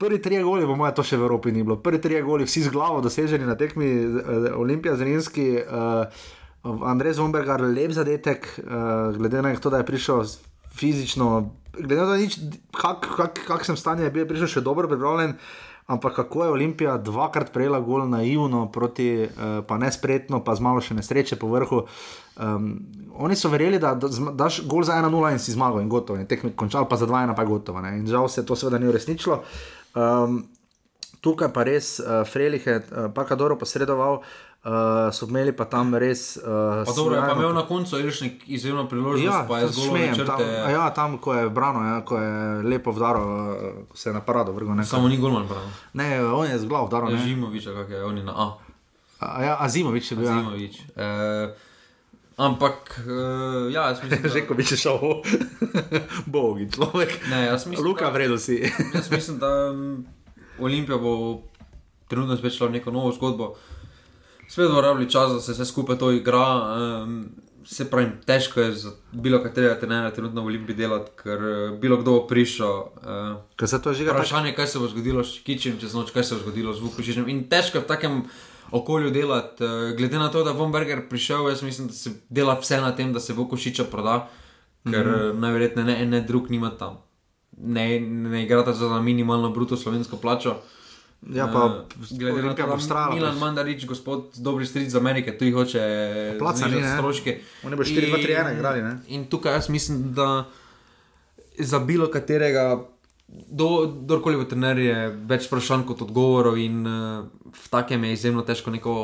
[0.00, 1.76] prvi tri goli, po mojem, to še v Evropi ni bilo.
[1.84, 5.48] Prvi tri goli, vsi z glavo doseženi na tekmi eh, Olimpija Zrinski.
[5.66, 6.28] Uh,
[6.64, 10.24] Andrej Zombergar, lep zadetek, uh, glede na to, da je prišel
[10.76, 15.34] fizično, glede na to, kakšno kak, kak stanje je bil, je prišel še dobro pripravljen.
[15.90, 19.28] Ampak kako je Olimpija dvakrat prejela gol naivno, proti, uh,
[19.66, 21.80] pa nespretno, pa z malo še nesreče po vrhu.
[22.38, 22.68] Um,
[23.18, 26.20] oni so verjeli, da, da zma, daš gol za 1-0 in si zmagal in gotovo,
[26.22, 27.82] in tekmo končal, pa za 2-1 pa je gotovo.
[27.82, 27.96] Ne?
[27.98, 29.40] In žal se to seveda ni uresničilo.
[29.98, 30.44] Um,
[31.26, 34.22] tukaj pa res uh, eh, Frelih je uh, eh, pa kar dobro posredoval.
[34.22, 36.36] Uh, Uh, so imeli pa tam res.
[36.36, 36.44] Uh,
[36.84, 40.14] pa dobro, je pa imel na koncu nek izjemno priložnost, ja, pa je zelo šmejen.
[40.20, 40.44] Črte...
[40.70, 44.52] Ja, tam, ko je brano, ja, ko je lepo vdaro, eh, se je na parado
[44.52, 44.76] vrgel.
[44.84, 45.62] Samo ni gormal, pa
[45.96, 46.10] ne.
[46.28, 47.08] On je z glav vdaro.
[47.10, 48.48] Ja, Zimovič, kak je, on je na A.
[49.24, 50.28] A ja, Azimovič je bil.
[50.28, 50.78] Azimovič.
[50.92, 51.48] Ja.
[51.48, 51.68] Uh,
[52.40, 54.28] Ampak, uh, ja, mislim, da...
[54.36, 55.24] že ko bi šel,
[56.28, 57.32] bogi človek.
[57.32, 58.60] Ne, jaz mislim, Luka, da, vredo si.
[58.92, 60.04] jaz mislim, da mm,
[60.60, 61.40] Olimpija bo
[62.12, 63.54] trenutno začela neko novo zgodbo.
[63.56, 63.78] Uh,
[64.50, 66.46] spet uporabili čas, da se vse skupaj to igra.
[67.04, 67.26] Um,
[67.64, 71.98] se pravi, težko je za bilo katerega trenera trenutno v Olimpii delati, ker eh, bilo
[72.00, 72.70] kdo bo prišel.
[73.60, 76.72] Uh, vprašanje je, kaj se bo zgodilo s Kičem čez noč, kaj se bo zgodilo
[76.74, 77.28] z Vukovičem.
[77.28, 78.16] In težko je v takem
[78.70, 79.60] okolju delati.
[79.64, 82.90] Uh, glede na to, da je Vonberger prišel, jaz mislim, da se dela vse na
[82.96, 84.22] tem, da se Vukovičiča proda,
[84.90, 85.38] ker mm -hmm.
[85.38, 86.96] najverjetneje ne, ne drug nima tam.
[87.60, 90.56] Ne, ne igrata za minimalno bruto slovensko plačo.
[91.34, 91.60] Ja, pa
[92.02, 93.14] eh, glede na to, kako stralo.
[93.14, 93.40] Milan pač.
[93.44, 95.84] Mandarič, gospod z dobrim stric za Amerike, tu jih hoče
[96.38, 97.38] plačati za stroške.
[97.68, 98.84] Oni bo 4-2-3-1 igrali.
[99.12, 100.46] In tukaj jaz mislim, da
[101.60, 102.78] za bilo katerega.
[104.00, 108.42] Dokoli do v trenerju je več vprašanj kot odgovorov, in uh, v takem je izjemno
[108.42, 108.94] težko neko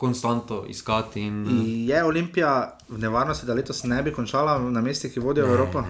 [0.00, 1.20] konstanto iskati.
[1.28, 1.58] In, uh.
[1.90, 2.54] Je Olimpija
[2.88, 5.82] v nevarnosti, da letos ne bi končala na mestih, ki vodijo Evropo?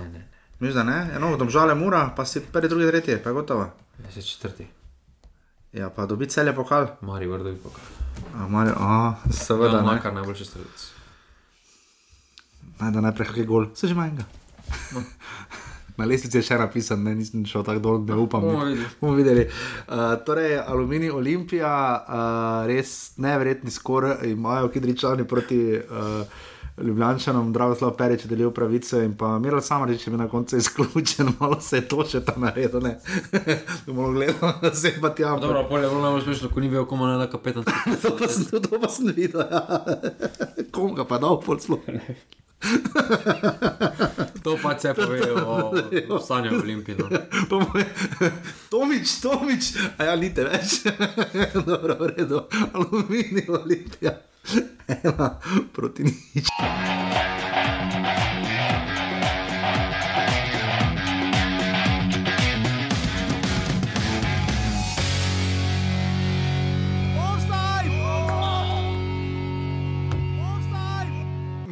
[0.59, 0.99] Mislim, da ne.
[1.21, 3.69] Eno, domžale mura, pa si prvi, drugi, tretji, pa je gotovo.
[4.03, 4.67] Ne, se četrti.
[5.77, 6.97] Ja, pa dobi cele pokal.
[7.03, 7.85] Mari, vrdi pokal.
[8.35, 9.77] A, Mari, a, seveda.
[9.79, 10.85] Ja, Makar najboljši strelec.
[12.79, 14.25] Naj, da najprej kakšen gol, se že manjka.
[14.95, 15.03] No.
[15.99, 18.45] Na lesnici je še napisan, ne, nisem šel tako dol, da upam.
[19.01, 19.49] Bomo videli.
[19.91, 25.59] Uh, torej, Alumini Olimpija, uh, res nevretni skor imajo, kidričani proti.
[25.91, 26.48] Uh,
[26.83, 31.61] Ljubljančanom, Dravoslav Pereč, delil pravice in pa Miral Samarič, ki je na koncu izključen, malo
[31.61, 32.99] se je to še tam naredilo, ne.
[33.87, 35.37] To bomo gledali, se pa tja.
[35.41, 37.65] Dobro, pol je bilo najbolj smešno, ko ni bil komu na kapetan.
[38.03, 39.63] to pa sem, to pa sem videl, ja.
[40.73, 41.81] Kom ga pa dal pol sploh.
[44.43, 47.05] to pa se je povedal o stanju olimpijske.
[47.51, 47.63] No.
[48.71, 49.69] Tomič, Tomič,
[49.99, 50.81] a ja, lite več.
[51.55, 54.17] Dobro, v redu, aluminij, olimpijska
[54.89, 55.41] ena
[55.73, 56.47] proti nič.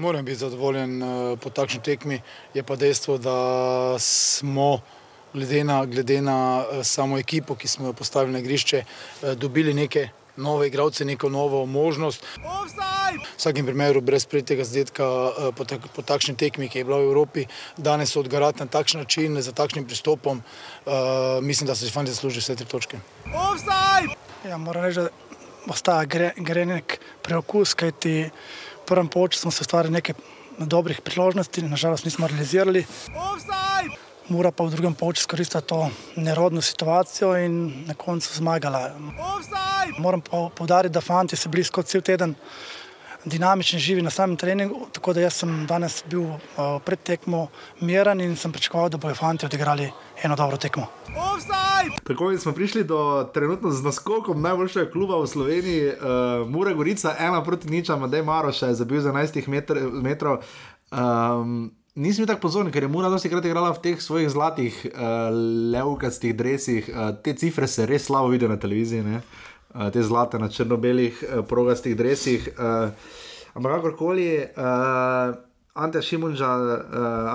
[0.07, 1.07] Moram biti zadovoljen eh,
[1.43, 2.19] po takšni tekmi.
[2.55, 3.39] Je pa dejstvo, da
[3.99, 4.79] smo,
[5.35, 9.75] glede na, glede na eh, samo ekipo, ki smo jo postavili na igrišče, eh, dobili
[9.75, 10.07] nekaj
[10.37, 12.25] nove igralce, neko novo možnost.
[12.63, 13.17] Obstaj!
[13.17, 16.99] V vsakem primeru, brez pretega zadetka eh, po, tak, po takšni tekmi, ki je bila
[17.01, 17.45] v Evropi,
[17.77, 20.41] danes odgarati na takšen način, z takšnim pristopom,
[20.87, 20.95] uh,
[21.43, 22.99] mislim, da se Španci zaslužijo vse tri točke.
[23.29, 24.11] Obstaj!
[24.49, 28.15] Ja, moram reči, da ostaja gre, gre nek preokus, kaj ti
[28.87, 30.15] prvem počutim se stvari nekaj
[30.59, 32.85] dobrih priložnosti, nažalost nismo realizirali.
[33.17, 33.95] Obstaj!
[34.29, 38.91] mora pa v drugem polovcu izkoristiti to nerodno situacijo in na koncu zmagala.
[39.37, 39.87] Obstaj!
[39.99, 42.35] Moram pa povdariti, da fanti so bili skozi cel teden
[43.25, 46.39] dinamični, živi na samem treningu, tako da sem danes bil eh,
[46.85, 47.49] pred tekmo
[47.81, 49.89] miren in sem pričakoval, da bojo fanti odigrali
[50.23, 50.87] eno dobro tekmo.
[51.11, 51.91] Obstaj!
[52.07, 56.75] Tako in smo prišli do trenutno z naskokom najboljšega kluba v Sloveniji, uh, eh, Mure
[56.75, 60.39] Gorica, ena proti ničem, da je Maroš, je zabil za 11 metr, metrov.
[60.93, 65.01] Um, nisem tako pozoren, ker je Mura dosti krat igrala v teh svojih zlatih, uh,
[65.75, 66.91] levkastih drevesih.
[66.93, 69.21] Uh, eh, te cifre se res slabo vidijo na televiziji, uh,
[69.93, 72.49] te zlate na črno-belih, uh, progastih drevesih.
[72.59, 72.91] Uh,
[73.55, 74.45] ampak kakorkoli.
[74.57, 75.37] Uh,
[75.77, 76.55] Ante Šimunža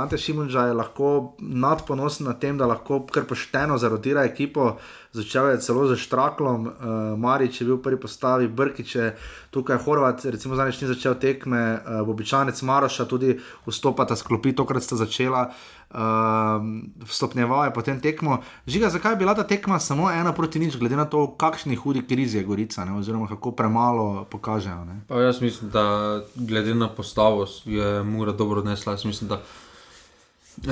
[0.09, 5.57] uh, je lahko nadponosen na tem, da lahko kar pošteno zarotira ekipo, uh, začel je
[5.63, 6.73] celo z Štraklom, uh, eh,
[7.15, 9.15] Marič je bil prvi postavi, Brkič je
[9.51, 13.35] tukaj, Horvat, recimo zdaj ni začel tekme, uh, eh, običajnec Maroša tudi
[13.69, 15.51] vstopata sklopi, tokrat sta začela.
[15.91, 18.39] Uh, Stopnjeval je potem tekmo.
[18.63, 21.99] Žiga, zakaj je bila ta tekma samo ena proti nič, glede na to, kakšni hudi
[22.01, 24.87] krizi je Gorica, ne, oziroma kako premalo pokažejo?
[25.11, 28.95] Pa, jaz mislim, da glede na postavo je mura dobro odnesla.
[28.95, 29.43] Jaz mislim, da.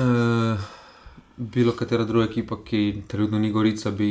[0.00, 0.56] Uh
[1.40, 4.10] bilo katera druga ekipa, ki trenutno ni Gorica, bi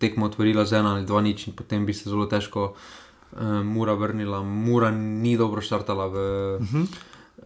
[0.00, 3.92] tekmo odvrnila z ena ali dva nič in potem bi se zelo težko uh, mura
[4.00, 4.40] vrnila.
[4.42, 6.86] Mura ni dobro štartala v uh -huh.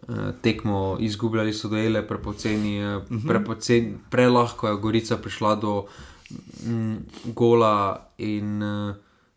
[0.08, 3.16] uh, tekmo, izgubljali so dojele, prepoceni, uh eh, -huh.
[3.16, 3.28] Mhm.
[3.28, 5.84] prepoceni, prelahko je Gorica prišla do
[6.66, 8.94] um, gola in uh,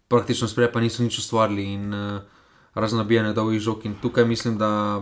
[0.08, 2.20] praktično sprej pa niso nič ustvarili in uh,
[2.76, 3.86] raznabijanje dolgih žog.
[3.86, 5.02] In tukaj mislim, da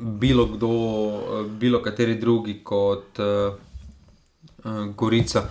[0.00, 3.54] bilo kdo, eh, bilo kateri drugi kot uh,
[4.64, 5.42] uh, Gorica,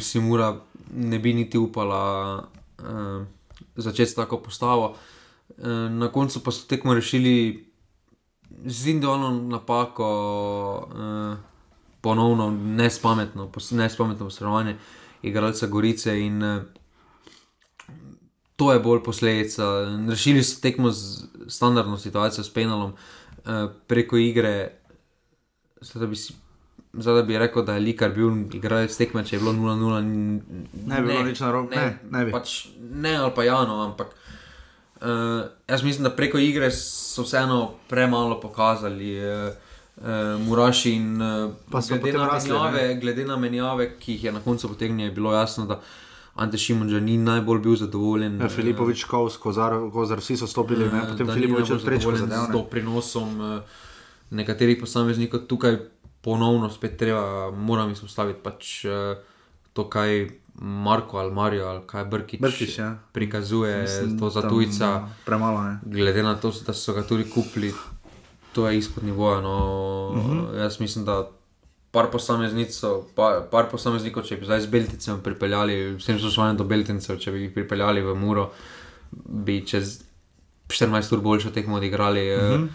[0.00, 0.54] si mora
[0.94, 2.36] ne bi niti upala
[2.78, 3.26] uh,
[3.76, 4.94] začeti tako postavo.
[5.58, 7.66] Uh, na koncu pa so tekmo rešili
[8.66, 10.06] z individualno napako,
[10.92, 11.36] uh,
[12.00, 14.76] ponovno nespametno, nespametno poslovanje
[15.22, 16.20] igralca Gorice.
[16.20, 16.62] In, uh,
[18.56, 19.62] To je bolj posledica.
[20.08, 22.98] Rešili so tekmo z standardno situacijo, s penalom, uh,
[23.48, 24.70] Eh, preko igre,
[25.94, 26.16] da bi,
[26.92, 30.00] zada bi rekel, da je likar bil igralec tekme, če je bilo 0-0.
[30.86, 32.32] Ne bi bilo nič narobe, ne, ne bi.
[32.34, 34.16] Pač ne, ali pa javno, ampak.
[34.96, 41.80] Uh, jaz mislim, da preko igre so vseeno premalo pokazali, uh, eh, Muraši in uh,
[41.86, 45.34] glede, na rasli, menjave, glede na menjave, ki jih je na koncu potegnil, je bilo
[45.36, 45.92] jasno, da uh,
[46.36, 48.40] Ante Šimunža ni najbolj bil zadovoljen.
[48.40, 49.52] Ja, Filipovič, eh, Kovsko,
[49.92, 53.62] Kozar, vsi so stopili in ja, potem Filipovič odprečil z doprinosom
[54.30, 55.78] nekaterih posameznikov tukaj
[56.22, 59.16] ponovno spet treba, moram izpostaviti pač eh,
[59.72, 60.26] to, kaj
[60.60, 62.96] Marko ali Marijo ali kaj Brkič, Brkič ja.
[63.12, 64.84] prikazuje Mislim, to za tujca.
[64.86, 65.78] Ja, premalo, ne.
[65.86, 67.72] Glede na to, da so ga tudi kupili.
[68.52, 69.40] To je izpod nivoja.
[69.40, 70.10] No.
[70.14, 70.38] Uh mhm.
[70.40, 70.54] -huh.
[70.58, 71.30] Jaz mislim, da
[71.96, 77.16] par posameznikov, par, par posameznikov, če bi zdaj z Beltincem pripeljali, vsem sošolcem do Beltincev,
[77.22, 78.50] če bi jih pripeljali v Muro,
[79.46, 80.02] bi čez
[80.68, 82.24] 14 ur boljše tekmo odigrali.
[82.34, 82.58] Uh eh, -huh.
[82.58, 82.66] Mhm.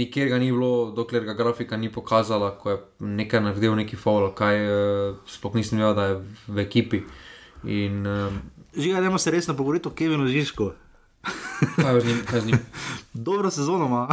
[0.00, 4.30] Nikjer ga ni bilo, dokler ga grafika ni pokazala, ko je nekaj naredil, neki faul,
[4.34, 6.14] kaj eh, sploh nisem vedel, da je
[6.48, 7.02] v ekipi.
[7.64, 8.28] In, eh,
[8.76, 10.70] Žiga, da se resno pogovoriti o Kevinu Žižku.
[11.82, 12.18] Kaj je z njim?
[12.34, 12.58] Je z njim?
[13.12, 14.08] dobro sezono ima.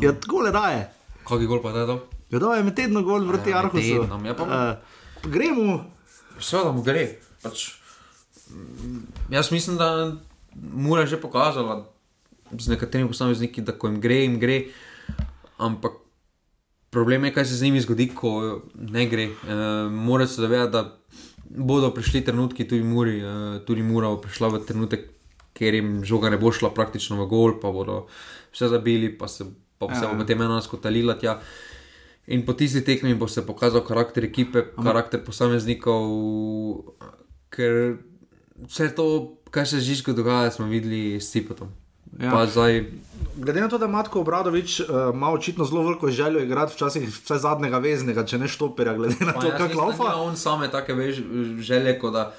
[0.00, 0.90] Ja, tako le daje.
[1.28, 2.06] Kaj je gol pa da je dobro?
[2.30, 3.84] Ja, da je med tednom gol vrti Arhus.
[3.84, 4.44] Ja, ja, pa...
[5.22, 5.80] uh, gremo.
[6.40, 7.22] Seveda mu gre.
[7.42, 7.70] Pač,
[8.50, 10.12] mm, jaz mislim, da
[10.58, 11.86] mu je že pokazala
[12.52, 14.58] z nekaterimi posamezniki, da ko jim gre, jim gre.
[15.56, 15.96] Ampak
[16.92, 18.32] problem je, kaj se z njimi zgodi, ko
[18.74, 19.30] ne gre.
[19.44, 20.84] Uh, Mora se zavedati, da
[21.44, 25.08] bodo prišli trenutki tudi Muri, uh, tudi Mura bo prišla v trenutek,
[25.56, 28.02] ker jim žoga ne bo šla praktično v gol, pa bodo
[28.52, 29.48] vse zabili, pa se
[29.78, 30.20] pa vse ja, bo ja.
[30.20, 31.16] potem ena skotalila.
[31.18, 31.38] Tja.
[32.28, 34.84] In po tistih tekmih bo se pokazal karakter ekipe, Am.
[34.84, 36.02] karakter posameznikov,
[37.48, 37.96] ker
[38.68, 39.06] vse to,
[39.50, 41.70] kar se žiško dogaja, smo videli s Cipotom.
[42.20, 42.44] Ja.
[42.46, 42.84] Zdaj...
[43.38, 47.08] Glede na to, da eh, ima Matko Obradovič uh, očitno zelo veliko željo igrati, včasih
[47.08, 50.04] vse zadnjega veznega, če ne štoperja, glede na pa, to, kako laupa.
[50.10, 51.22] Ja, on same take veš,
[51.60, 52.32] želje, kot da.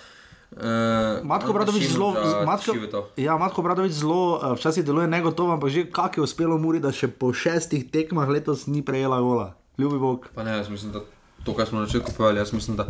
[0.53, 2.13] Uh, Matko Bradovič zelo,
[2.45, 2.75] Matko,
[3.17, 6.91] ja, Matko Bradovič zelo uh, včasih deluje negotovo, ampak že kako je uspelo Muri, da
[6.93, 9.49] še po šestih tekmah letos ni prejela gola
[9.79, 10.25] ljubi Bog.
[10.45, 10.99] Ne, jaz mislim, da
[11.43, 12.87] to, kar smo na začetku povedali, jaz mislim, da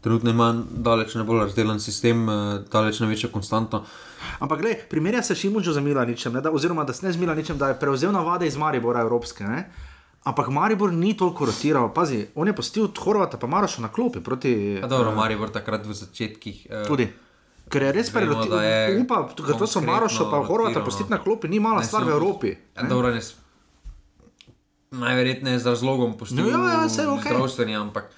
[0.00, 3.82] trenutno ima daleč najbolj razdeljen sistem, eh, daleč največja konstanta.
[4.38, 7.58] Ampak, gled, primerja se Šimunžo z Milaničem, ne, da, oziroma da se ne z Milaničem,
[7.58, 9.44] da je prevzel navade iz Maribora Evropske.
[9.44, 9.66] Ne.
[10.26, 14.20] Ampak Maribor ni toliko rotiral, pazi, on je postil od Horvata, pa Maroša na klopi.
[14.20, 16.66] Proti, ja, dobro, eh, Maribor takrat v začetkih.
[16.70, 17.08] Eh, Tudi.
[17.68, 19.28] Ker je res preveč ljudi, ki upajo,
[19.58, 21.16] da so Maroša, pa Horvata, postiti no.
[21.16, 22.52] na klopi, ni mala ne, stvar v Evropi.
[22.76, 23.32] Ja, dobro, res
[24.98, 26.56] najverjetneje z razlogom postavljen.
[26.60, 27.30] No, ja, ja, vse je v okay.
[27.30, 28.10] zdravstveni, ampak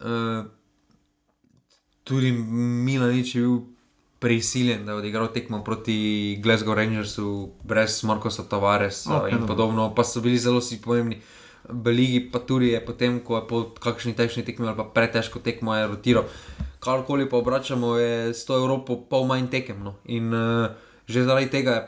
[0.00, 0.46] uh,
[2.04, 2.32] tudi
[2.86, 3.56] Mila nič je bil.
[4.18, 5.94] Prisiljen, da je odigral tekmo proti
[6.42, 11.20] Glasgow Rangersu, brez Markoza Tavaresa eh, okay, in podobno, pa so bili zelo si pomembni.
[11.68, 15.38] V Ligi pa tudi je potem, ko je po kakšni težki tekmi ali pa pretežko
[15.38, 16.26] tekmo, je rotiral.
[16.82, 20.00] Karkoli pa obračamo, je s to Evropo pol manj tekemno.
[20.10, 20.66] In uh,
[21.06, 21.86] že zaradi tega je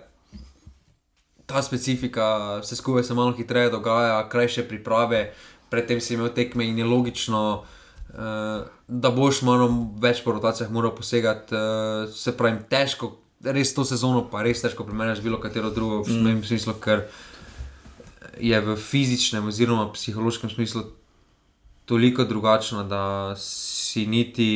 [1.51, 5.33] ta specifika, vse skupaj se malo hitreje dogaja, krajše priprave,
[5.71, 8.53] predtem si imel tekme in je logično, uh,
[8.89, 9.67] da boš malo
[10.01, 13.11] več po rotacijah moral posegati, uh, se pravi, težko,
[13.45, 16.31] res to sezono, pa res težko premeniš bilo katero drugo, v mm.
[16.31, 17.05] tem smislu, ker
[18.41, 20.85] je v fizičnem oziroma psihološkem smislu
[21.89, 23.03] toliko drugačno, da
[23.39, 24.47] si niti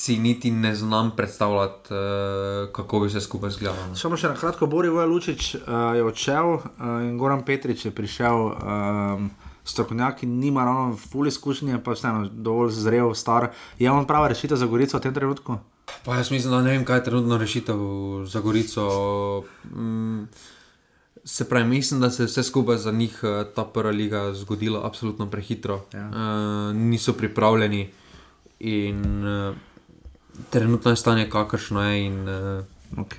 [0.00, 3.86] si niti ne znam predstavljati, eh, kako bi se skupaj zgledalo.
[3.88, 3.96] No.
[3.96, 6.68] Samo še na kratko, Borijo Lučič uh, eh, je odšel uh,
[7.04, 8.36] in Goran Petrič je prišel.
[8.56, 9.30] Um,
[9.64, 13.50] Strokovnjaki nima ravno fulje izkušnje, pa vseeno dovolj zrel, star.
[13.78, 15.58] Je on prava rešitev za Gorico v tem trenutku?
[16.04, 17.82] Pa jaz mislim, da ne vem, kaj je trenutno rešitev
[18.26, 18.86] za Gorico.
[19.68, 20.24] Mm,
[21.22, 23.20] se pravi, mislim, da se je vse skupaj za njih
[23.54, 25.82] ta prva liga zgodila absolutno prehitro.
[25.94, 26.08] Ja.
[26.08, 27.86] E, niso pripravljeni
[28.58, 29.06] in.
[29.26, 29.52] E,
[30.50, 32.06] trenutno je stanje, kakršno je.
[32.06, 32.28] In, uh,
[32.96, 33.18] okay.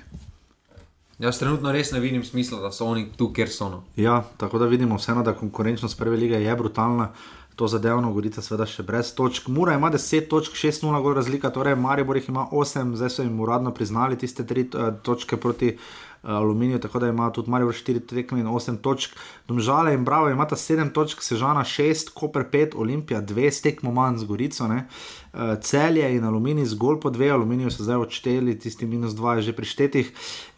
[1.18, 3.68] Jaz trenutno res ne vidim smisla, da so oni tu, kjer so.
[3.68, 3.82] No.
[3.96, 7.10] Ja, tako da vidimo, vseeno, da konkurenčnost prve lige je brutalna.
[7.56, 9.48] To zadevno govorite, seveda, še brez točk.
[9.52, 13.40] Mora ima 10 točk, 6-0 gor razlika, torej Maribor jih ima 8, zdaj so jim
[13.44, 15.76] uradno priznali tiste 3 eh, točke proti eh,
[16.22, 19.20] Aluminiju, tako da ima tudi Maribor 4 tekme in 8 točk.
[19.48, 24.30] Domžale in Bravo imata 7 točk, Sežana 6, Koper 5, Olimpija 2, stekmo manj z
[24.32, 24.64] Gorico.
[24.72, 24.80] Uh,
[25.32, 29.42] uh, celje in aluminij, zgolj po dveh, aluminij so zdaj odšteli, tisti minus dva je
[29.48, 30.10] že prištetih,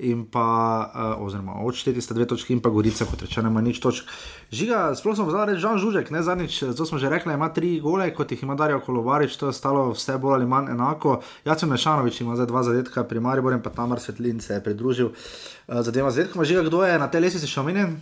[0.07, 0.47] in pa,
[0.91, 4.09] uh, oziroma odšteli sta dve točki, in pa Gorica, kot rečeno, ima nič točk.
[4.51, 7.49] Žiga, sploh sem zdaj reč, Žan Žužek, ne zadnjič, eh, to smo že rekli, ima
[7.55, 11.21] tri gole, kot jih ima Darijo Kolovarič, to je stalo vse bolj ali manj enako.
[11.47, 15.15] Jacek Mešanovič ima zdaj dva zadetka, pri Mariborju pa tam Arsvetlin se je pridružil uh,
[15.83, 16.45] za dvema zadetkama.
[16.45, 17.99] Žiga, kdo je na te lesi še omenjen?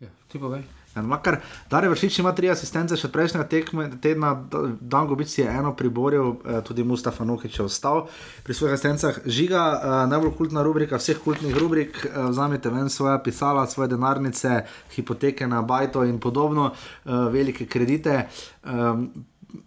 [0.00, 0.77] Ja, ti povej.
[1.02, 1.38] No, makar,
[1.70, 4.32] da je vršič ima tri asistence, še prejšnjega tekme, tedna,
[4.80, 8.06] da bo biti eno priboril, eh, tudi Mustafa Nuhič je ostal
[8.44, 9.20] pri svojih asistencah.
[9.26, 14.64] Žiga, eh, najbolj kultna rubrika vseh kultnih rubrik, eh, vzamite ven svoje pisala, svoje denarnice,
[14.96, 16.72] hipoteke na Bajto in podobno,
[17.04, 18.26] velike kredite.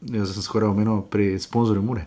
[0.02, 2.06] Jaz sem skoraj omenil pri sponzorju Mure.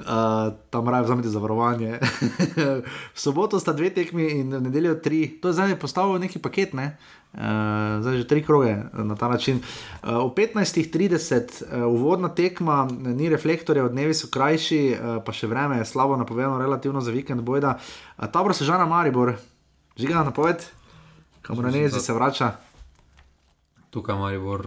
[0.00, 1.98] Uh, tam raje vzamete zavarovanje.
[3.14, 5.28] v soboto sta dve tekmi in v nedeljo tri.
[5.38, 6.96] To je zdaj postavljeno v neki paket, ne?
[7.28, 9.60] Uh, zdaj že tri kroge eh, na ta način.
[10.02, 15.46] Uh, v 15.30 uh, uvodna tekma, eh, ni reflektorjev, dnevi so krajši, uh, pa še
[15.46, 17.74] vreme je slabo napovedano, relativno za vikend bojda.
[18.16, 19.36] Uh, Tabor se žana Maribor,
[20.00, 20.64] žiga na poved,
[21.44, 22.48] kamor ne zdi se vrača.
[23.92, 24.64] Tukaj je Maribor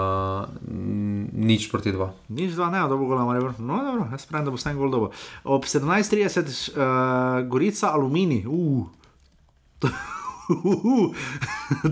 [0.71, 2.11] mm, nič proti dva.
[2.29, 4.77] Nič dva, ne, da bo golo, ali no, dobro, jaz pravim, da bo vse en
[4.77, 5.11] gol dobo.
[5.45, 8.85] Ob 17:30 je uh, gorica alumini, uh.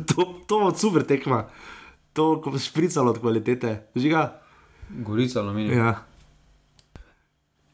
[0.08, 1.46] to, to bo super tekma,
[2.12, 3.86] to bo špricalo od kvalitete.
[3.96, 4.40] Žiga.
[4.90, 5.76] Gorica alumini.
[5.76, 5.94] Ja.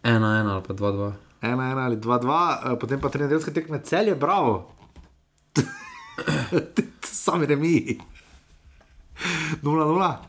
[0.03, 1.13] Ena, ena ali pa dva, dva.
[1.43, 4.55] Ena, ena ali dva, dva, eh, potem pa tri nedeljske tekme, cel je bravo.
[7.25, 7.99] Sami remi.
[9.63, 10.21] 0, 0,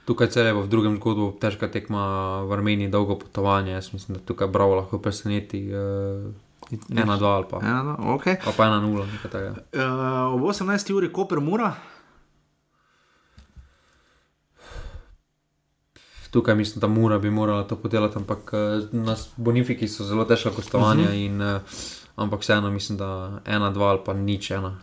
[0.06, 3.76] Tukaj celje v drugem zgodbu, težka tekma v Armeniji, dolgo potovanje.
[3.78, 5.68] Jaz mislim, da tukaj bravo lahko preseneti.
[5.70, 6.34] Uh,
[6.74, 8.18] eh, 1-2 ali pa 1-0.
[8.18, 8.36] Okay.
[8.42, 9.82] Eh,
[10.34, 11.74] ob 18 uri, ko prmura,
[16.32, 20.50] tukaj mislim, da mora bi morala to podelati, ampak eh, nas bonifiki so zelo težka
[20.50, 21.04] kostovanja.
[21.04, 21.42] Uh mhm.
[21.42, 21.60] eh, -huh.
[22.16, 24.78] Ampak vseeno mislim, da ena, dva ali pa nič ena.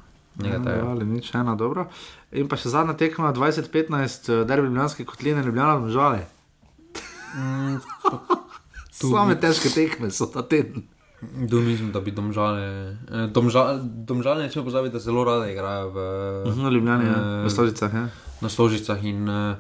[0.45, 1.87] Ja, ali nič ena, dobro.
[2.33, 6.25] In pa še zadnja tekma 2015, der bi ljubljanske kotline, ljubljana, žale.
[8.03, 8.19] To
[8.91, 10.83] so zelo težke tekme, so ta teden.
[11.49, 15.97] Du, mislim, da bi domžale, eh, domža, domžale če pozabi, da zelo rade igrajo v,
[16.47, 17.43] uh mhm, -huh, v, ja.
[17.47, 17.95] v stolicah.
[17.95, 18.09] Ja.
[18.41, 19.55] Na stolicah in uh,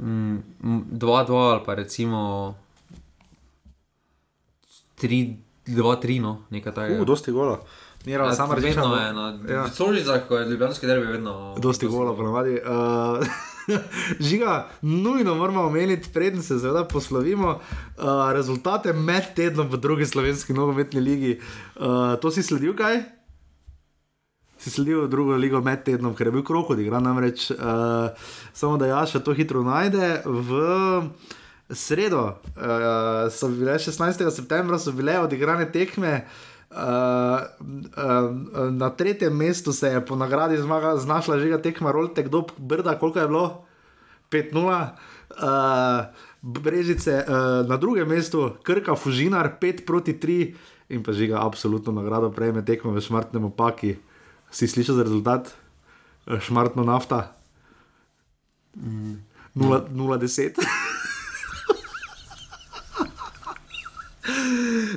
[0.00, 2.54] mm, ali pa recimo
[5.00, 7.00] 3-2-3, no, nekaj takega.
[7.00, 7.58] Uh, dosti gola.
[8.06, 8.90] Mira, sam razmišljam.
[9.50, 9.68] Ja.
[9.68, 10.06] Služi no.
[10.06, 10.12] no.
[10.12, 10.20] ja.
[10.20, 11.54] za, ko je ljubljanski derbi vedno.
[11.58, 12.52] Dosti gola, ponavadi.
[12.54, 13.26] Uh,
[14.26, 20.52] Žiga, nujno moramo omeniti, preden se zelo poslovimo, uh, rezultate med tednom v drugi slovenski
[20.52, 21.40] nogometni ligi.
[21.76, 21.86] Uh,
[22.22, 23.02] to si sledil, kaj?
[24.62, 28.12] si sledil drugo ligo med tednom, ker je bil krok, odigra namreč, uh,
[28.54, 30.20] samo da jaš to hitro najde.
[30.24, 30.62] V
[31.74, 32.20] sredo,
[32.54, 32.86] uh,
[33.32, 34.22] so bile 16.
[34.30, 36.20] septembra, so bile odigrane tekme.
[36.72, 42.44] Uh, uh, na tretjem mestu se je po nagradi zmaga, znašla žiga tekma Rolte, kdo
[42.56, 43.48] brda, koliko je bilo?
[44.30, 46.04] 5-0, uh,
[46.42, 50.40] Brežice uh, na drugem mestu, Krka, Fujinar 5 proti 3
[50.88, 53.94] in pa žiga absolutno nagrado, prejme tekmo v smrtnem opaki.
[53.98, 54.08] Uh,
[54.52, 55.54] si slišal za rezultat,
[56.28, 57.32] eh, šmartno nafta,
[59.56, 60.52] 0,10.
[60.58, 61.01] Mm.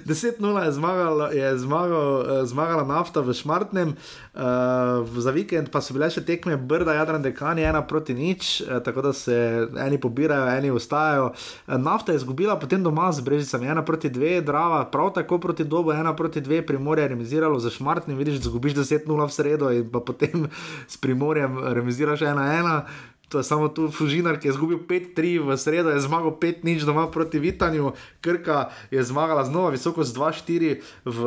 [0.08, 6.06] 10-0 je, je zmagal, eh, zmagala nafta v Šmartnem, uh, za vikend pa so bile
[6.14, 9.34] še tekme Brda, Jadran, Dekani, ena proti nič, uh, tako da se
[9.82, 11.32] eni pobirajo, eni ostajajo.
[11.34, 15.64] Uh, nafta je izgubila, potem doma z Brezicami, ena proti dve, Drava, prav tako proti
[15.66, 19.72] dobu, ena proti dve, Primorje je remiziralo za Šmartnem, vidiš, da zgubiš 10-0 v sredo
[19.74, 20.46] in pa potem
[20.86, 22.86] s Primorjem remiziraš 1-1.
[23.30, 27.08] To je samo tu Fujinar, ki je izgubil 5-3 v sredo, je zmagal 5-0 doma
[27.12, 27.92] proti Vitanju,
[28.22, 31.20] Krka je zmagala znova visoko z 2-4 v,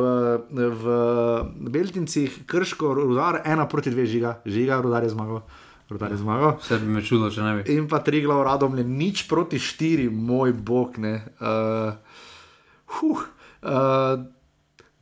[0.55, 0.83] v
[1.69, 5.43] Beltincih, Krško, Rudar 1-2 žiga, žiga, Rudar je zmagal.
[5.89, 7.63] Vse bi me čudilo, če ne bi.
[7.73, 10.99] In pa tri glavne radomlje, nič proti štiri, moj bog.
[11.01, 11.97] Uh,
[12.93, 13.17] huh,
[13.65, 14.21] uh,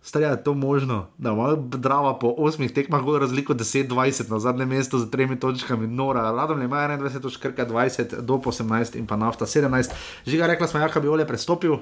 [0.09, 4.69] Starja, je to možno, da ima drava po osmih tekmah gor razliko 10-20 na zadnjem
[4.69, 9.15] mestu z tremi točkami, nora, radom ima 21 točk, krka 20 do 18 in pa
[9.15, 9.89] nafta 17.
[10.25, 11.79] Žiga, rekla smo, jaka bi olje prestopil, uh,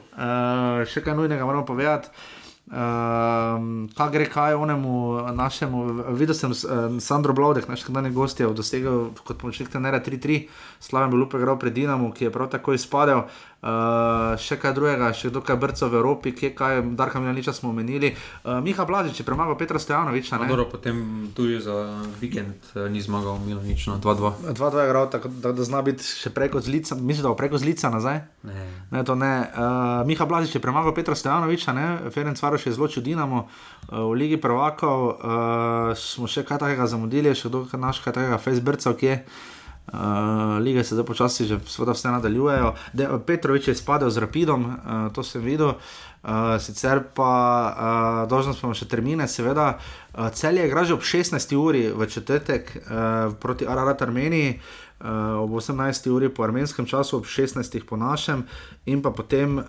[0.89, 2.07] še kaj nujnega moramo povedati.
[2.65, 2.73] Uh,
[3.93, 4.93] kaj gre, kaj je onemu
[5.38, 5.84] našemu?
[6.18, 10.47] Videla sem uh, Sandro Blodek, naš kdajni gost, je dosegel kot pomočnik Tenera 3-3,
[10.81, 13.22] slaven bil upegral pred Dinamo, ki je prav tako izpadel.
[13.30, 17.23] Uh, Uh, še kaj drugega, še kdo kaj brca v Evropi, kje kaj, dar kam
[17.33, 18.11] nič smo omenili.
[18.45, 20.37] Uh, Miha Blažič, premagal Petra Stejanoviča.
[20.37, 20.93] No, dobro, potem
[21.33, 21.73] tudi za
[22.21, 24.53] vikend eh, ni zmagal, imel nič, 2-2.
[24.53, 27.57] 2-2 je grav, tako da, da zna biti še preko zlica, mislim, da bo preko
[27.57, 28.21] zlica nazaj.
[28.51, 28.67] Ne.
[28.93, 29.33] Ne, ne.
[29.49, 31.73] Uh, Miha Blažič je premagal Petra Stejanoviča,
[32.13, 33.49] Ferenc Varoš je zelo čudinamo uh,
[33.97, 38.77] v Ligi prvakov, uh, smo še kaj takega zamudili, še kdo naš kaj takega, Facebook,
[38.93, 39.05] ok.
[39.95, 42.76] Eh, lige se zdaj počasi, že vse nadaljujejo.
[42.93, 44.72] De, Petrovič je spadal z Rapidom, uh,
[45.15, 45.80] to sem videl.
[46.26, 49.69] Uh, sicer pa uh, dožnost imamo še termine, seveda.
[50.17, 51.38] Uh, cel je graž ob 16.
[51.55, 54.57] uri v četrtek uh, proti Ararat Armeniji.
[54.57, 56.09] Uh, uh, ob 18.
[56.09, 57.84] uri po armenskem času, ob 16.
[57.85, 58.45] po našem,
[58.85, 59.63] in pa potem uh,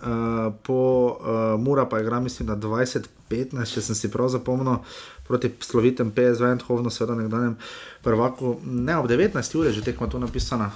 [0.63, 0.79] po
[1.19, 4.83] uh, Mura, pa igra, mislim, na 20-15, če sem si prav zapomnil,
[5.27, 7.57] proti slovitem PSV, Hovno, seveda nekdanjem
[8.03, 8.59] prvaku.
[8.63, 9.35] Ne, ob 19.
[9.59, 10.71] uri je že tekma tu napisana.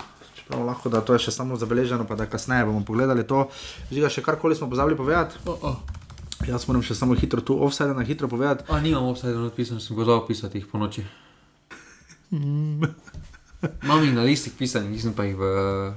[0.51, 3.47] No, lahko da to je še samo zabeleženo, pa da kasneje bomo pogledali to.
[3.87, 5.39] Žiga, še karkoli smo pozabili povedati.
[5.47, 5.77] Oh, oh.
[6.43, 8.67] Jaz moram še samo hitro tu, offside, na hitro povedati.
[8.83, 11.05] Nimam offside, odpisal sem, gozdal pisati jih po noči.
[13.83, 15.43] Imam jih na listih pisanih, nisem pa jih v.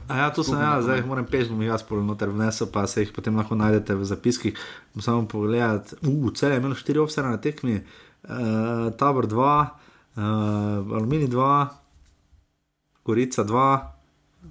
[0.09, 2.85] A ja, to sem ja, jaz, zdaj jih moram pešmo, jaz polno noter vnesel, pa
[2.89, 4.53] se jih potem lahko najdete v zapiski.
[4.93, 9.33] Moram samo pogledati, uf, uh, celo je imelo štiri opsere na tekmi, uh, Tabor 2,
[9.33, 11.69] uh, eh, Alumini 2,
[13.05, 13.94] Gorica 2.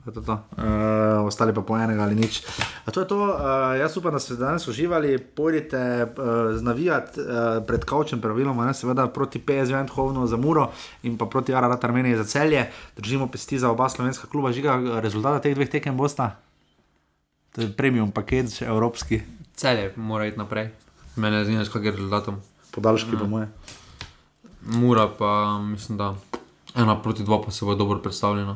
[0.03, 0.21] To to.
[0.57, 2.41] Uh, ostali pa po enem ali nič.
[2.89, 3.13] To to.
[3.13, 6.09] Uh, jaz upam, da ste danes uživali, pojdite uh,
[6.53, 7.25] eh, znavijati uh,
[7.67, 10.71] pred kavčem, praviloma, ne seveda proti PSV, Hovno za Muro
[11.05, 12.65] in pa proti Arara Armeniji za celje.
[12.97, 16.35] Držimo pesti za oba slovenska kluba, žiga rezultata teh dveh tekem bosta.
[17.53, 19.21] To je premium paket, že evropski.
[19.55, 20.73] Celje mora iti naprej.
[21.15, 22.41] Mene zanima, s kakim rezultatom.
[22.73, 23.19] Podaljški mm.
[23.19, 23.47] pa moje.
[24.65, 26.15] Mura pa mislim, da.
[26.73, 28.55] Ena proti dva, pa se bo dobro predstavljena.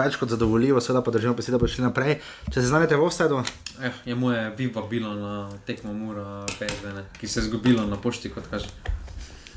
[0.00, 2.16] Več kot zadovoljivo, seveda pa držimo besedo, da bo šli naprej.
[2.50, 3.38] Če se znajdete v ostalu.
[3.78, 7.96] Eh, je mu je viva bilo na tekmo mura, pezvene, ki se je zgubilo na
[7.96, 8.66] pošti, kot kaže.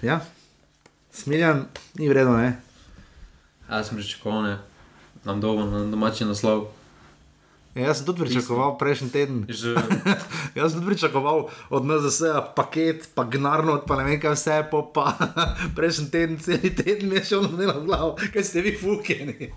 [0.06, 0.20] Ja,
[1.12, 1.66] smiljan,
[1.98, 2.52] ni vredno, ne.
[3.72, 4.60] Jaz sem že čakal, ne,
[5.26, 6.68] nam dolgo, na domači naslov.
[7.72, 9.48] Ja, jaz sem tudi pričakoval prejšnji teden.
[10.60, 14.20] Jaz sem tudi pričakoval od nas, da se je paket, pa gnarno, pa ne vem,
[14.20, 15.06] kaj vse je, pa
[15.76, 19.48] prejšnji teden, cel teden je šel na delo glavo, kaj ste vi fukeni.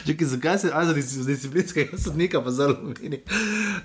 [0.00, 3.20] Čekaj, zakaj se zdaj zdi, da je disciplinska, jaz sem nekaj pa zelo umeni.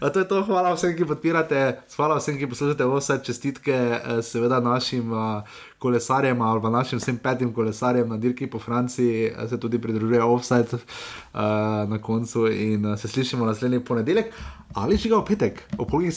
[0.02, 1.60] To je to, hvala vsem, ki podpirate,
[2.00, 5.12] hvala vsem, ki poslušate vse čestitke, eh, seveda našim.
[5.14, 5.44] Eh,
[5.86, 10.24] kolesarjem ali pa našim vsem petim kolesarjem na dirki po Franciji, eh, se tudi pridružuje
[10.24, 11.40] offside uh,
[11.90, 14.26] na koncu in uh, se slišimo naslednji ponedeljek.
[14.74, 15.62] Ali že ga v petek?
[15.78, 16.12] V polovici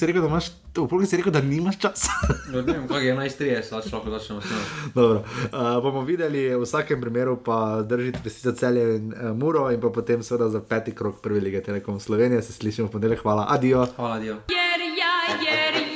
[1.04, 2.10] si, si rekel, da nimaš časa.
[2.52, 5.74] No, ne vem, kako je 11, 30, ali lahko da še nočemo.
[5.84, 9.92] Bomo videli, v vsakem primeru pa držite vse za celje in uh, muro in pa
[9.94, 12.42] potem seveda za peti krok prve lige Telekom Slovenije.
[12.42, 13.84] Se slišimo v ponedeljek, hvala, adijo.
[13.96, 14.40] Hvala, adijo.
[14.56, 15.87] Yeah, yeah, yeah, yeah.